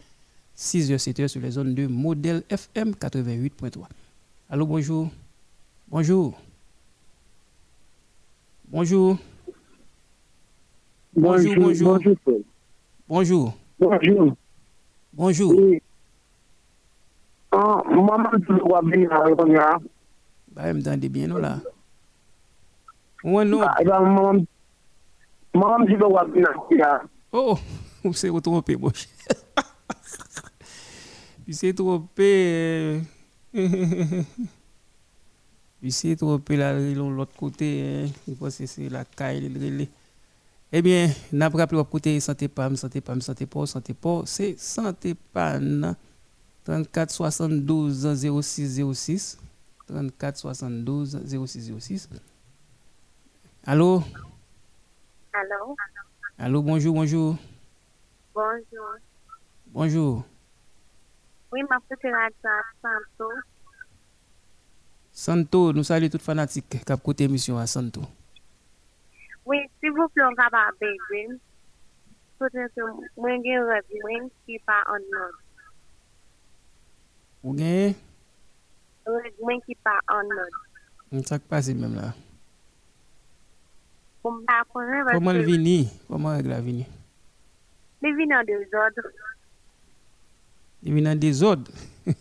[0.54, 3.84] 6h, 7h sur les zones de modèle FM 88.3.
[4.50, 5.10] Allô, bonjour.
[5.88, 6.38] Bonjour.
[8.70, 9.16] Bonjour.
[11.16, 11.98] Bonjour, bonjour.
[13.08, 13.54] Bonjour.
[13.80, 14.36] Bonjour.
[15.14, 15.54] Bonjour.
[17.50, 19.78] Ah, maman, tu dois venir à Ronya.
[20.52, 21.60] Bah, me tendez bien, non, là.
[23.24, 23.62] Ouais, non.
[23.62, 24.44] Ah, ben, maman,
[25.54, 27.02] maman, tu dois venir à Ronya.
[27.32, 27.56] Oh,
[28.04, 29.08] vous s'est trompé, mon cher.
[31.46, 33.00] Il s'est trompé.
[35.92, 38.04] s'est trompé là, de l'autre côté.
[38.06, 38.10] hein.
[38.26, 39.86] Je pense que c'est la caille, le.
[40.70, 44.26] Eh bien, n'a pas rappelé au côté santé PAM, santé PAM, santé POR, santé POR,
[44.28, 45.94] c'est santé PAN.
[46.64, 48.06] 34 72
[48.42, 49.38] 06 06.
[49.86, 52.08] 34 72 06 06.
[53.64, 54.02] Allô?
[55.32, 55.76] Allô?
[56.36, 57.36] Allô, bonjour, bonjour.
[58.34, 58.88] Bonjour.
[59.68, 60.24] Bonjour.
[61.52, 62.50] Oui, ma petite radio
[62.82, 63.30] Santo.
[65.18, 68.02] Santo, nous saluons toutes fanatiques qui ont écouté l'émission à Santo.
[69.44, 71.34] Oui, s'il vous plaît, on va pas bébé.
[72.38, 72.80] Peut-être que
[73.16, 75.38] moi, j'ai un rêve, moi, qui pas en ordre.
[77.42, 77.92] Ou bien,
[79.06, 81.26] Rêve, moi, qui pas en ordre.
[81.26, 82.14] ça qui passe même là.
[84.22, 85.90] Pour me pas connaître, parce Comment le que vini?
[86.06, 86.86] Comment règle la vini?
[88.02, 89.02] les vins en désordre.
[90.84, 91.72] Il vient en désordre?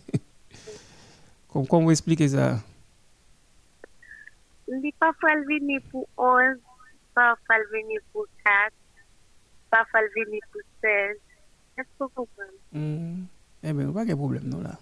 [1.52, 2.58] Comme comment vous expliquez ça?
[4.68, 6.56] Les parfois, le vini pour 11,
[7.14, 8.72] parfois, le vini pour 4,
[9.70, 11.16] parfois, le vini pour 16.
[11.78, 12.50] Est-ce que vous comprenez?
[12.72, 13.24] Hmm.
[13.62, 14.78] Eh bien, pas de problème non là.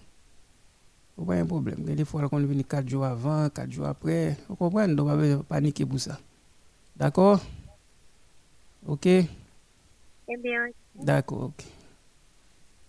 [1.25, 1.83] Pas de problème.
[1.83, 4.35] Des fois, on vient 4 jours avant, 4 jours après.
[4.49, 4.93] Vous comprenez?
[4.93, 6.19] Donc, on va pas paniquer pour ça.
[6.95, 7.39] D'accord?
[8.85, 9.07] Ok?
[10.27, 11.63] Bien, D'accord, ok.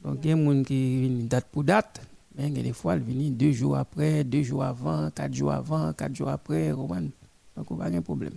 [0.04, 2.00] Il y a des gens qui viennent date pour date,
[2.38, 5.34] mais il y a des fois, ils viennent deux jours après, deux jours avant, quatre
[5.34, 7.10] jours avant, quatre jours après, comprenez?
[7.56, 8.34] donc on pas de problème.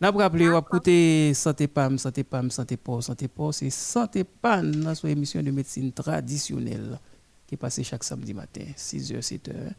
[0.00, 3.68] N'a pas rappelé, on va écouter Santé PAM, Santé PAM, Santé Port, Santé Port, c'est
[3.68, 6.98] Santé PAM dans son émission de médecine traditionnelle
[7.46, 9.72] qui est passée chaque samedi matin, 6h, 7h.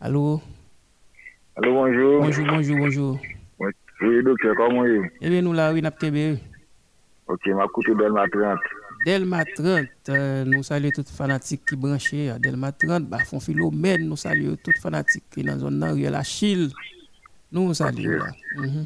[0.00, 0.40] Allô?
[1.56, 2.22] Allô, bonjour.
[2.22, 3.18] Bonjour, bonjour, bonjour.
[4.00, 5.06] Oui, docteur, comment est-vous?
[5.20, 6.38] Eh bien, nous là, oui, nous avons
[7.26, 8.58] Ok, ma coûte Delma 30.
[9.04, 14.16] Delma 30, euh, nous saluons toutes fanatiques qui branchent à Delma 30, bah, Philomène, nous
[14.16, 16.70] saluons toutes fanatiques qui dans la zone là, la Chile.
[17.52, 18.24] Nous saluons.
[18.56, 18.84] Mhm,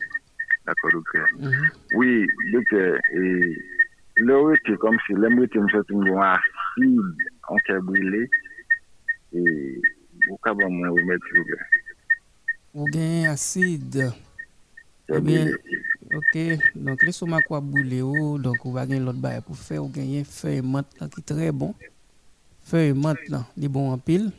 [0.66, 1.27] D'accord, docteur.
[1.39, 1.71] mhm.
[1.95, 3.57] Oui, docteur, et
[4.16, 7.14] le rete comme si l'homme rete me fait une acide
[7.49, 8.29] en brûlé.
[9.33, 9.81] Et
[10.43, 11.47] cas où on remettre, s'il vous.
[12.75, 14.12] Ou gen acide.
[15.09, 15.47] Eh bien.
[16.12, 16.38] Ok.
[16.74, 19.90] Donc, les somas quoi boule ou, donc, ou va gen l'autre bail pour faire, ou
[19.94, 20.61] gen feuille
[21.00, 21.74] là qui est très bon.
[22.62, 22.92] Feuille
[23.28, 24.30] là, il est bon en pile.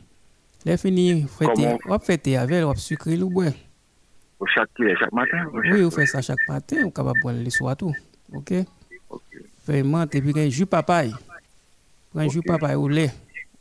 [0.64, 3.52] Les fini, ou fêter avec, ou sucré boire.
[4.38, 5.46] Au chaque, chaque matin?
[5.52, 7.94] Oui, vous faites ça chaque matin, vous capable boire le soir tout.
[8.32, 8.52] OK?
[9.64, 11.12] Feuille menthe et puis un jus papaye.
[12.14, 13.10] Un jus papaye au lait.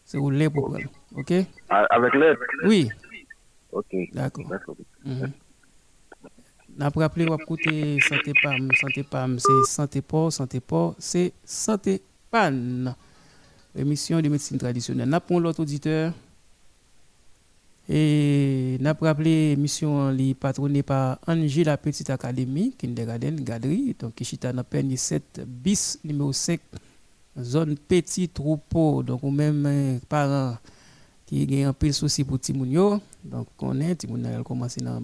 [0.05, 0.89] C'est au lait pour prendre.
[1.15, 1.31] OK?
[1.69, 2.37] Avec l'aide?
[2.65, 2.89] Oui,
[3.71, 3.95] Ok.
[4.13, 4.45] d'accord.
[6.79, 8.69] N'a pas rappelé, écouter Santé PAM.
[8.79, 10.31] Santé PAM, c'est Santé Port.
[10.31, 12.01] Santé Port, c'est Santé
[12.31, 12.95] PAN.
[13.75, 15.09] Émission de médecine traditionnelle.
[15.09, 16.13] N'a pas l'autre auditeur.
[17.89, 24.63] Et n'a pas rappelé émission patronnée par Angie la Petite Académie, Kindergarten, Gadri, donc dans
[24.63, 26.61] Perni 7 bis numéro 5,
[27.41, 29.03] zone petit troupeau.
[29.03, 30.55] Donc, ou même euh, parents
[31.25, 33.01] qui ont un peu de souci pour Timounio.
[33.21, 35.01] Donc, on est, Timounio a commencé dans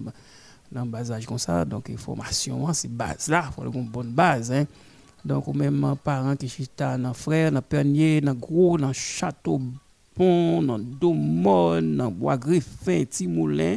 [0.70, 1.64] dans bas âge comme ça.
[1.64, 4.52] Donc, formation, hein, c'est base là, il faut une bonne base.
[4.52, 4.66] Hein.
[5.24, 9.60] Donc, ou même euh, parents qui chita dans frère, dans Pernier, dans Gros, dans Château
[10.16, 13.76] Bon, dans Domon, dans Bois Griffin, Timoulin.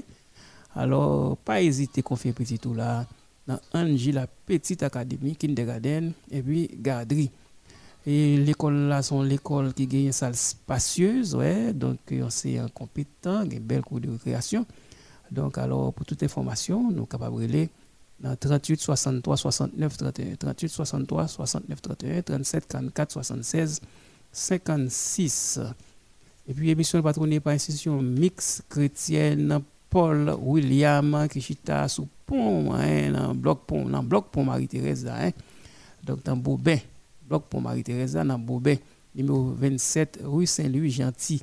[0.74, 3.06] Alors, pas hésiter confier petit tout là
[3.50, 7.32] dans Angie, la petite académie, kindergarten, et puis garderie.
[8.06, 11.74] Et l'école là, sont l'école qui gagne une salle spacieuse, ouais.
[11.74, 11.98] Donc,
[12.30, 14.66] c'est un compétent, une belle cours de récréation.
[15.32, 17.68] Donc, alors, pour toute information, nous sommes capables de
[18.20, 23.82] dans 38 63 69 31, 38 63 69 31, 37 44 76
[24.32, 25.60] 56.
[26.48, 33.12] Et puis, émission patronnée par l'institution mix chrétienne Paul William qui chita sous pont, hein,
[33.12, 35.32] dans bloc pont, dans bloc pont Marie-Thérèse, hein.
[36.04, 36.78] donc dans Bobin,
[37.28, 38.76] bloc pont Marie-Thérèse, dans Bobin,
[39.16, 41.42] numéro 27, rue Saint-Louis Gentil,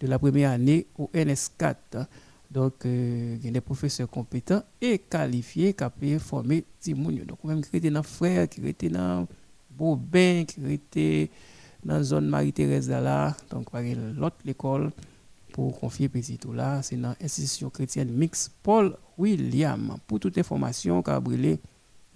[0.00, 1.74] de la première année au NS4.
[1.94, 2.06] Hein.
[2.50, 7.24] Donc, euh, il y a des professeurs compétents et qualifiés qui ont formé Timounio.
[7.24, 9.26] Donc, même qui étaient dans Frère, qui étaient dans
[9.70, 11.30] Bobin, qui étaient
[11.84, 14.90] dans la zone Marie-Thérèse là, donc par l'autre école
[15.52, 19.96] pour confier petit tout là, c'est dans l'institution chrétienne mix Paul William.
[20.06, 21.58] Pour toute information, Cabrélé,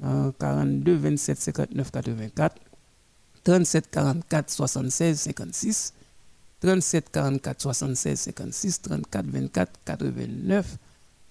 [0.01, 2.57] 42 27 59 84,
[3.45, 5.95] 37 44 76 56,
[6.63, 10.79] 37 44 76 56, 34 24 89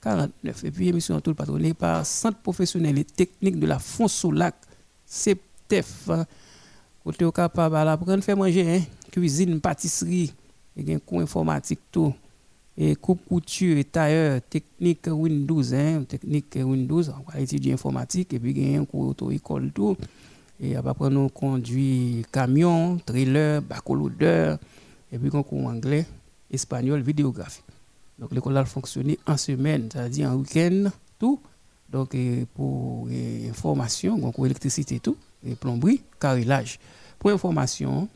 [0.02, 0.64] 49.
[0.66, 4.56] Et puis, émission tout patronné par Centre professionnel et technique de la Fonsolac,
[5.06, 6.10] CEPTEF.
[7.04, 8.82] Côté au capable à faire manger, hein?
[9.10, 10.34] cuisine, pâtisserie,
[10.76, 12.14] et un cours informatique tout.
[12.78, 16.04] Et coupe couture et tailleur, technique Windows, hein?
[16.04, 19.96] technique Windows, on va étudier informatique, et puis un cours auto-école tout.
[20.60, 24.60] Et après, nous conduit camion, trailer, bacolodeur,
[25.12, 26.06] et puis un cours anglais,
[26.50, 27.64] espagnol, vidéographie.
[28.18, 30.90] Donc l'école a fonctionné en semaine, c'est-à-dire en week-end,
[31.20, 31.40] tout.
[31.90, 32.16] Donc
[32.54, 33.08] pour
[33.50, 36.80] information, donc pour électricité tout et plomberie, carrelage.
[37.20, 38.08] Pour information,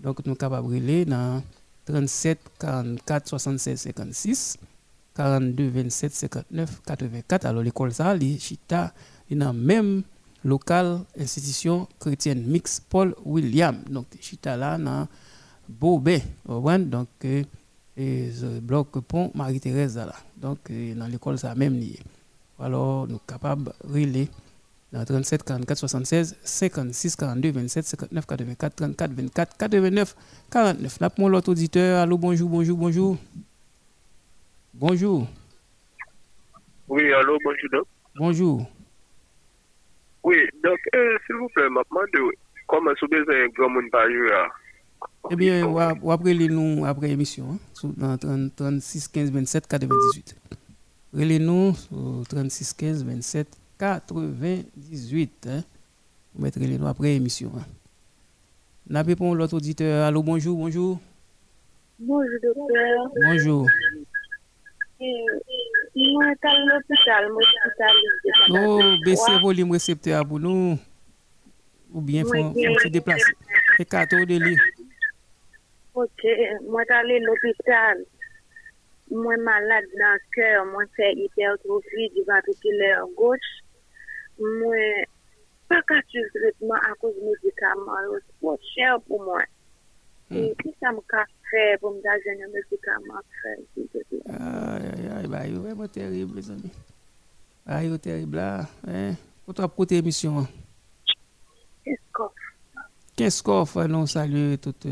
[0.00, 1.42] donc nous capables de dans
[1.84, 4.58] 37 44 76 56
[5.14, 7.44] 42 27 59 84.
[7.46, 8.92] Alors l'école ça, les chita,
[9.30, 10.02] il dans même
[10.44, 13.82] local institution chrétienne mix Paul William.
[13.88, 15.06] Donc chita là dans
[15.78, 17.42] Bobé, donc euh,
[17.96, 20.14] et bloc pont Marie-Thérèse là.
[20.36, 21.98] Donc dans l'école ça même lié.
[22.58, 24.26] Alors nous sommes capables de
[24.92, 30.16] dans 37 44 76 56 42 27 59 84 34 24 89
[30.50, 31.00] 49.
[31.00, 33.16] Là pour l'autre auditeur, allô, bonjour, bonjour, bonjour.
[34.74, 35.26] Bonjour.
[36.88, 37.86] Oui, allô, bonjour.
[38.16, 38.66] Bonjour.
[40.24, 42.32] Oui, donc, euh, s'il vous plaît, ma demande,
[42.66, 44.06] comment que un grand monde par
[45.30, 50.36] Eh bien, ou après les nous, après l'émission, hein, dans 36 15 27 98.
[51.14, 51.74] Relez-nous
[52.28, 53.48] 36 15 27
[53.78, 55.48] 98.
[55.48, 55.62] Hein?
[56.34, 57.52] Vous mettrez les noms après l'émission.
[57.56, 57.64] Hein?
[58.88, 60.06] N'a l'autre auditeur.
[60.06, 60.98] Allô, bonjour, bonjour.
[61.98, 63.10] Bonjour, docteur.
[63.24, 63.66] Bonjour.
[65.96, 67.30] Moi, à l'hôpital,
[68.50, 70.78] Oh, baissez volume récepteur pour nous.
[71.92, 73.32] Ou bien, faut un petit déplacé.
[73.78, 74.56] Et quatre de lit.
[75.94, 76.22] Ok,
[76.72, 77.98] mwen tali l'opital,
[79.12, 83.48] mwen malade nan kèr, mwen fè hipertrofi di vatikilèr goch,
[84.40, 85.04] mwen
[85.68, 88.08] pa katil tritman akouz medikaman,
[88.40, 89.44] pou chèr pou mwen.
[90.62, 93.52] Ki sa m ka fè pou m da jenye medikaman fè?
[94.32, 96.72] Ay, ay, ay, bay yo, mwen terib, les ami.
[97.68, 99.12] Bay yo terib la, eh,
[99.44, 100.48] pou trap kote emisyon an.
[101.84, 102.41] Eskof.
[103.12, 103.74] Kenskof.
[103.74, 104.86] Kenskof, nou salye tout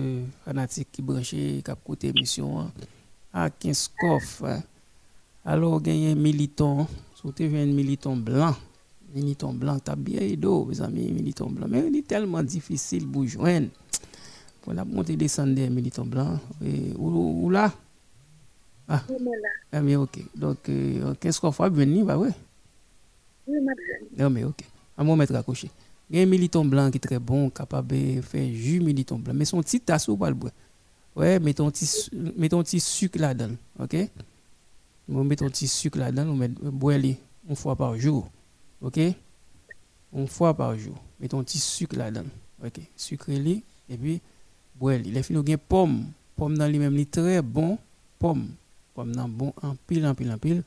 [0.45, 2.69] fanatik ki branche kap koute emisyon.
[3.33, 4.43] A Kenskof.
[5.45, 6.85] Alo genye militon.
[7.17, 8.55] Sote ven militon blan.
[9.15, 11.67] Militon blanc, t'as bien d'eau, mes amis, militon blanc.
[11.69, 13.69] Mais il est tellement difficile pour joindre.
[14.63, 16.39] Pour la monter descendre des militants blancs.
[16.65, 17.73] Et, où, là?
[18.87, 19.03] Ah.
[19.73, 20.21] ah, mais ok.
[20.35, 22.31] Donc, euh, qu'est-ce qu'on fait venir, bah ouais?
[23.49, 23.59] Oui,
[24.17, 24.63] Non, mais ok.
[24.97, 25.71] À moi, mettre à cocher.
[26.11, 29.17] Il y a un militon blanc qui est très bon, capable de faire jus militon
[29.19, 29.33] blanc.
[29.35, 30.51] Mais son petit tasse ou pas le bois.
[31.15, 33.55] Ouais, mettons un petit, sucre là-dedans.
[33.79, 33.97] Ok?
[35.09, 38.29] On met un petit sucre là-dedans, on met boire une fois par jour.
[38.81, 38.99] OK?
[40.13, 40.97] Une fois par jour.
[41.21, 42.27] Mettons un petit sucre là-dedans.
[42.65, 42.81] OK?
[42.97, 44.21] Sucre et puis
[44.75, 46.07] boire Les filles ont pomme.
[46.37, 47.79] Pomme dans lui-même, est très bon.
[48.19, 48.49] Pomme.
[48.95, 50.63] Pomme dans bon en pile, en pile, en pile.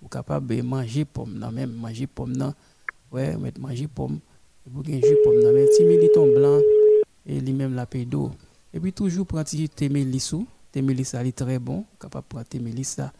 [0.00, 1.72] Vous capable de manger pomme dans même.
[1.72, 2.54] Manger pomme dans.
[3.12, 4.20] Ouais, mettre manger pomme.
[4.68, 5.52] Et vous avez jus pomme dans.
[5.52, 6.60] Petit militon blanc.
[7.24, 8.32] Et lui-même la paix d'eau.
[8.74, 10.46] Et puis toujours prendre tes mélissou.
[10.70, 11.84] Tes mélissa, est très bon.
[11.98, 13.12] Capable de prendre tes mélissa.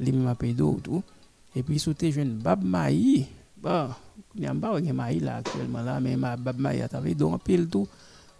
[0.00, 0.80] Lui-même la paix d'eau.
[1.54, 3.26] Et puis sous tes jeunes bab maïs.
[3.58, 3.88] Bon,
[4.34, 7.42] il y a de maïs là actuellement là, mais ma bab maïs, tu avais donc
[7.42, 7.86] pile tout.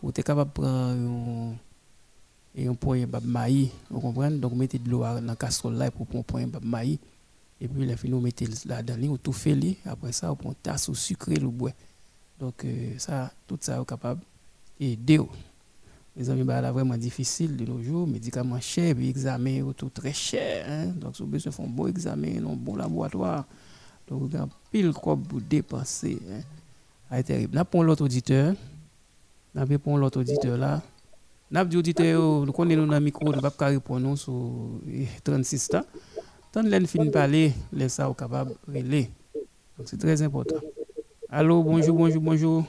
[0.03, 1.55] Ou tu es capable de prendre
[2.59, 4.39] un, un point bab maïs, vous comprenez?
[4.39, 6.99] Donc, mettez de l'eau dans la casserole là pour prendre un point bab maïs.
[7.61, 9.57] Et puis, les finaux, mettez là-dedans, vous tout fait.
[9.85, 11.73] Après ça, vous prenez tasse au sucre, le bois.
[12.39, 14.21] Donc, euh, ça, tout ça, vous capable
[14.79, 15.21] d'aider.
[16.17, 18.07] Les amis, bah, là, vraiment difficile de nos jours.
[18.07, 20.67] Médicaments chers, puis examens tout très cher.
[20.69, 20.87] Hein?
[20.97, 23.45] Donc, si besoin font un bon examen, un bon laboratoire.
[24.09, 26.19] Donc, il y a pile quoi pour dépenser.
[26.31, 26.41] Hein?
[27.11, 27.55] Ah, terrible.
[27.55, 28.55] N'a l'autre auditeur.
[29.55, 30.83] N'a pas l'autre auditeur là.
[31.51, 34.81] N'a pas auditeur, nous connaissons nos micro, nous ne pas répondre sur
[35.23, 35.83] 36 ans.
[36.51, 39.11] Tant que fin de parler, les ça capable de relayer.
[39.79, 40.57] Donc, c'est très important.
[41.37, 42.65] Allô, bonjour, bonjour, bonjour.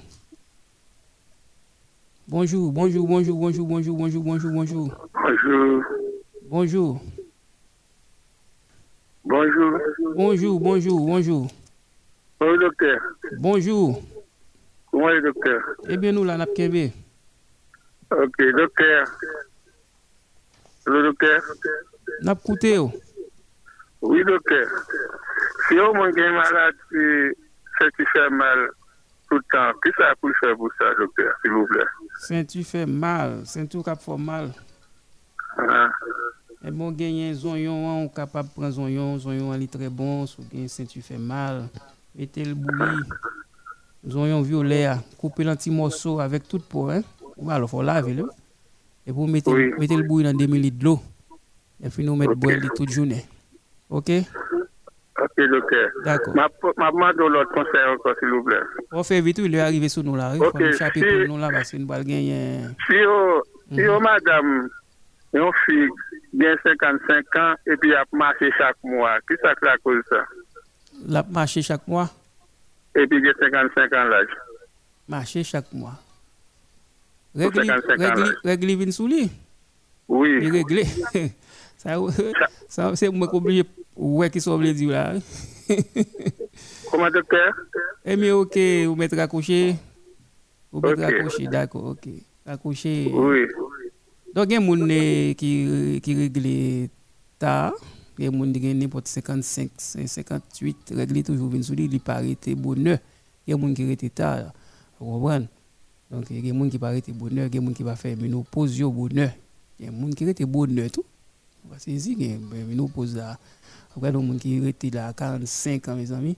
[2.28, 4.90] Bonjour, bonjour, bonjour, bonjour, bonjour, bonjour, bonjour, bonjour.
[5.14, 5.84] Bonjour.
[6.42, 7.02] Bonjour.
[9.24, 9.80] Bonjour.
[10.16, 11.48] Bonjour, bonjour, bonjour.
[12.40, 13.00] Bonjour, docteur.
[13.38, 14.02] Bonjour.
[14.90, 15.62] Comment est docteur?
[15.88, 16.58] Eh bien, nous, là, n'a Ok,
[18.58, 19.06] docteur.
[20.88, 21.42] Le docteur.
[22.24, 22.36] N'a
[22.80, 22.92] oh.
[24.02, 24.68] Oui, docteur.
[25.70, 27.36] Si on manque une maladie,
[27.80, 28.70] malade qui fait mal
[29.30, 31.86] tout le temps, qu'est-ce que ça peut faire pour ça, docteur, s'il vous plaît?
[32.20, 34.52] Si tu fais mal, si tu fait mal.
[35.58, 35.90] Ah.
[36.64, 41.02] Et bon, gagner zonyon, on capable de prendre zonyon, zonyon est très bon, si tu
[41.02, 41.68] fais mal,
[42.16, 43.04] mettez le bouilli,
[44.08, 47.02] zonyon violet, couper l'anti morceau avec tout pour hein.
[47.50, 48.30] Alors, il faut laver le.
[49.06, 49.74] Et vous mettez, Oui.
[49.78, 51.00] mettez le bouilli dans 2 litres d'eau.
[51.84, 53.26] Et puis nous mettons boire toute journée.
[53.90, 54.10] OK?
[55.18, 55.90] Ok, docteur.
[56.04, 56.36] D'accord.
[56.36, 56.48] Ma,
[56.78, 58.60] ma, ma do l'autre conseil encore, s'il vous plaît.
[58.92, 60.34] On fait vite, il est arrivé sous nous là.
[60.36, 62.60] Il faut échapper pour nous là, parce qu'il nous va gagner.
[62.88, 63.42] Si yo,
[63.74, 64.04] si yo, mhm.
[64.04, 64.70] madame,
[65.34, 65.88] yon fille,
[66.34, 70.26] bien 55 ans, et puis ap marché chaque mois, qui ça que la cause ça?
[71.08, 72.10] La marché chaque mois?
[72.96, 74.28] Et puis gen 55 ans l'âge.
[75.08, 75.94] Marché chaque mois.
[77.34, 79.32] Régli, régli, régli vin sous lui?
[80.10, 80.40] Oui.
[80.42, 80.84] Il réglé.
[81.78, 81.96] ça,
[82.68, 83.64] ça, c'est moi qui obligé
[83.96, 85.14] ouais qui sont de dire là?
[86.92, 87.54] Comment docteur?
[88.06, 89.76] Eh mais OK, vous mettez accroché.
[90.72, 91.12] Vous mettez Ok.
[91.12, 92.10] accroché, d'accord, OK.
[92.46, 93.10] Accroché.
[93.14, 93.40] Oui.
[94.34, 96.90] Donc il y a des gens qui qui règle
[97.40, 97.74] tard.
[98.18, 99.70] Il y a des gens qui gagnent n'importe 55,
[100.06, 103.00] 58, régler toujours vin sous lui, il paraît bonheur.
[103.48, 104.54] Il y a des gens qui restent tard.
[105.00, 105.48] Vous comprenez?
[106.12, 107.84] Donc, il y a des gens qui paraissent bonheur, il y a des gens qui
[107.84, 109.32] vont faire ménopause au bonheur.
[109.80, 111.04] Il y a des gens qui restent bonheur tout.
[111.70, 113.38] Parce que ici, il y a une ménopause là.
[113.96, 116.36] Après, il des gens qui restent là à 45 ans, mes amis?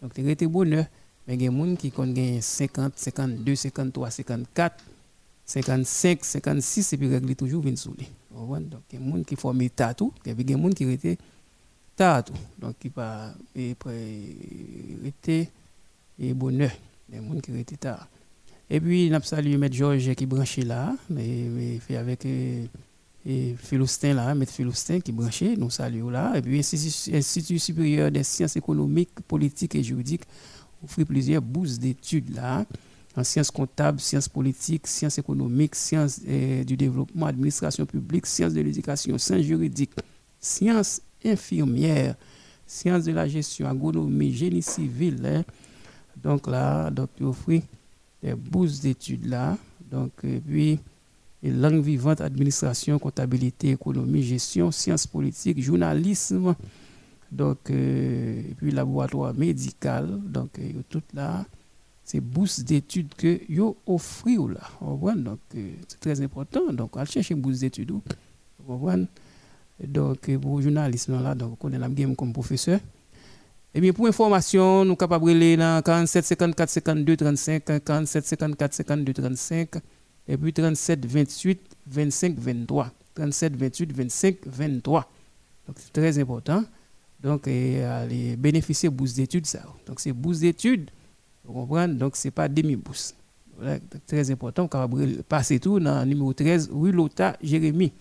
[0.00, 0.86] Donc, ils restent bonheur.
[1.26, 4.84] Mais il y a des gens qui ont 50, 52, 53, 54,
[5.44, 7.94] 55, 56, et puis régler toujours 20 sous?
[8.30, 10.84] Donc, il y a des gens qui forment tatou, il y a des gens qui
[10.84, 11.18] restent
[11.96, 12.32] tatou.
[12.58, 15.50] Donc, qui pas restent
[16.18, 16.70] et bonheur.
[17.08, 18.08] Il y a des gens qui restent tard.
[18.72, 19.72] Et puis, nous salué M.
[19.72, 22.66] Georges qui branché là, mais fait avec euh,
[23.24, 24.44] et Philostin là, M.
[24.46, 26.32] Philostin qui branché, nous saluons là.
[26.36, 30.24] Et puis, Institut, Institut supérieur des sciences économiques, politiques et juridiques
[30.82, 32.64] offre plusieurs bourses d'études là,
[33.16, 38.60] en sciences comptables, sciences politiques, sciences économiques, sciences euh, du développement, administration publique, sciences de
[38.60, 39.92] l'éducation, sciences juridiques,
[40.40, 42.14] sciences infirmières,
[42.66, 45.20] sciences de la gestion, agronomie, génie civil.
[45.26, 45.44] hein.
[46.16, 47.50] Donc là, donc, offre
[48.22, 49.58] des bourses d'études là.
[49.90, 50.78] Donc, et puis,
[51.42, 56.54] et langue vivante, administration, comptabilité, économie, gestion, sciences politiques, journalisme,
[57.32, 60.18] donc, euh, et puis laboratoire médical.
[60.24, 61.44] Donc, euh, tout là,
[62.04, 64.60] c'est bourses d'études que yo offrent là.
[64.80, 65.22] Vous comprenez?
[65.22, 66.72] Donc, euh, c'est très important.
[66.72, 67.92] Donc, on chercher une bourse d'études.
[69.82, 72.80] Donc, euh, pour le journalisme là, donc, on est la game comme professeur.
[73.72, 78.74] Eh bien, pour information, nous sommes capables de dans 47 54 52 35, 47 54
[78.74, 79.68] 52 35,
[80.30, 82.92] et puis 37 28 25 23.
[83.16, 85.10] 37 28 25 23.
[85.66, 86.64] Donc, c'est très important.
[87.20, 89.62] Donc, et, aller bénéficier bourse d'études, ça.
[89.86, 90.88] Donc, c'est bourse d'études,
[91.44, 91.94] vous comprenez?
[91.94, 93.14] Donc, ce n'est pas demi-bourse.
[93.58, 94.68] Voilà, très important.
[94.88, 97.92] Vous passer tout dans le numéro 13, rue Lota, Jérémy.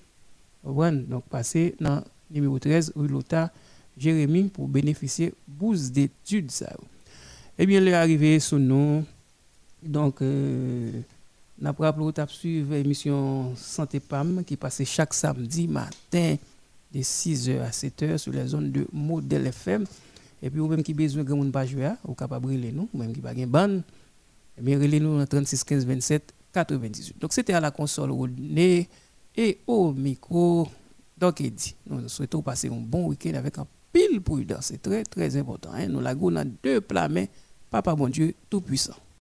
[0.63, 0.89] Vous?
[0.91, 2.03] Donc, passer dans le
[2.35, 3.51] numéro 13, rue Lota,
[3.97, 6.71] Jérémy pour bénéficier bourse d'études ça.
[7.57, 9.03] Eh bien, est arrivé sur nous.
[9.83, 10.91] Donc, euh,
[11.61, 16.37] nous avons rappelé suivre l'émission Santé PAM qui passe chaque samedi matin
[16.93, 19.83] de 6h à 7h sur les zones de Modèle FM.
[20.41, 23.11] Et puis, vous même qui besoin de monde pas jouer, vous capable de nous, même
[23.11, 23.81] qui pas de ban,
[24.57, 27.19] eh bien, nous dans 36 15 27 98.
[27.19, 28.87] Donc, c'était à la console Rodney
[29.35, 30.69] et au micro.
[31.17, 31.43] Donc,
[31.87, 34.67] nous souhaitons passer un bon week-end avec un pile prudence.
[34.67, 35.71] C'est très, très important.
[35.73, 35.89] Hein?
[35.89, 36.31] Nous l'avons
[36.63, 37.29] deux plats, mais
[37.69, 38.95] Papa, bon Dieu, tout puissant.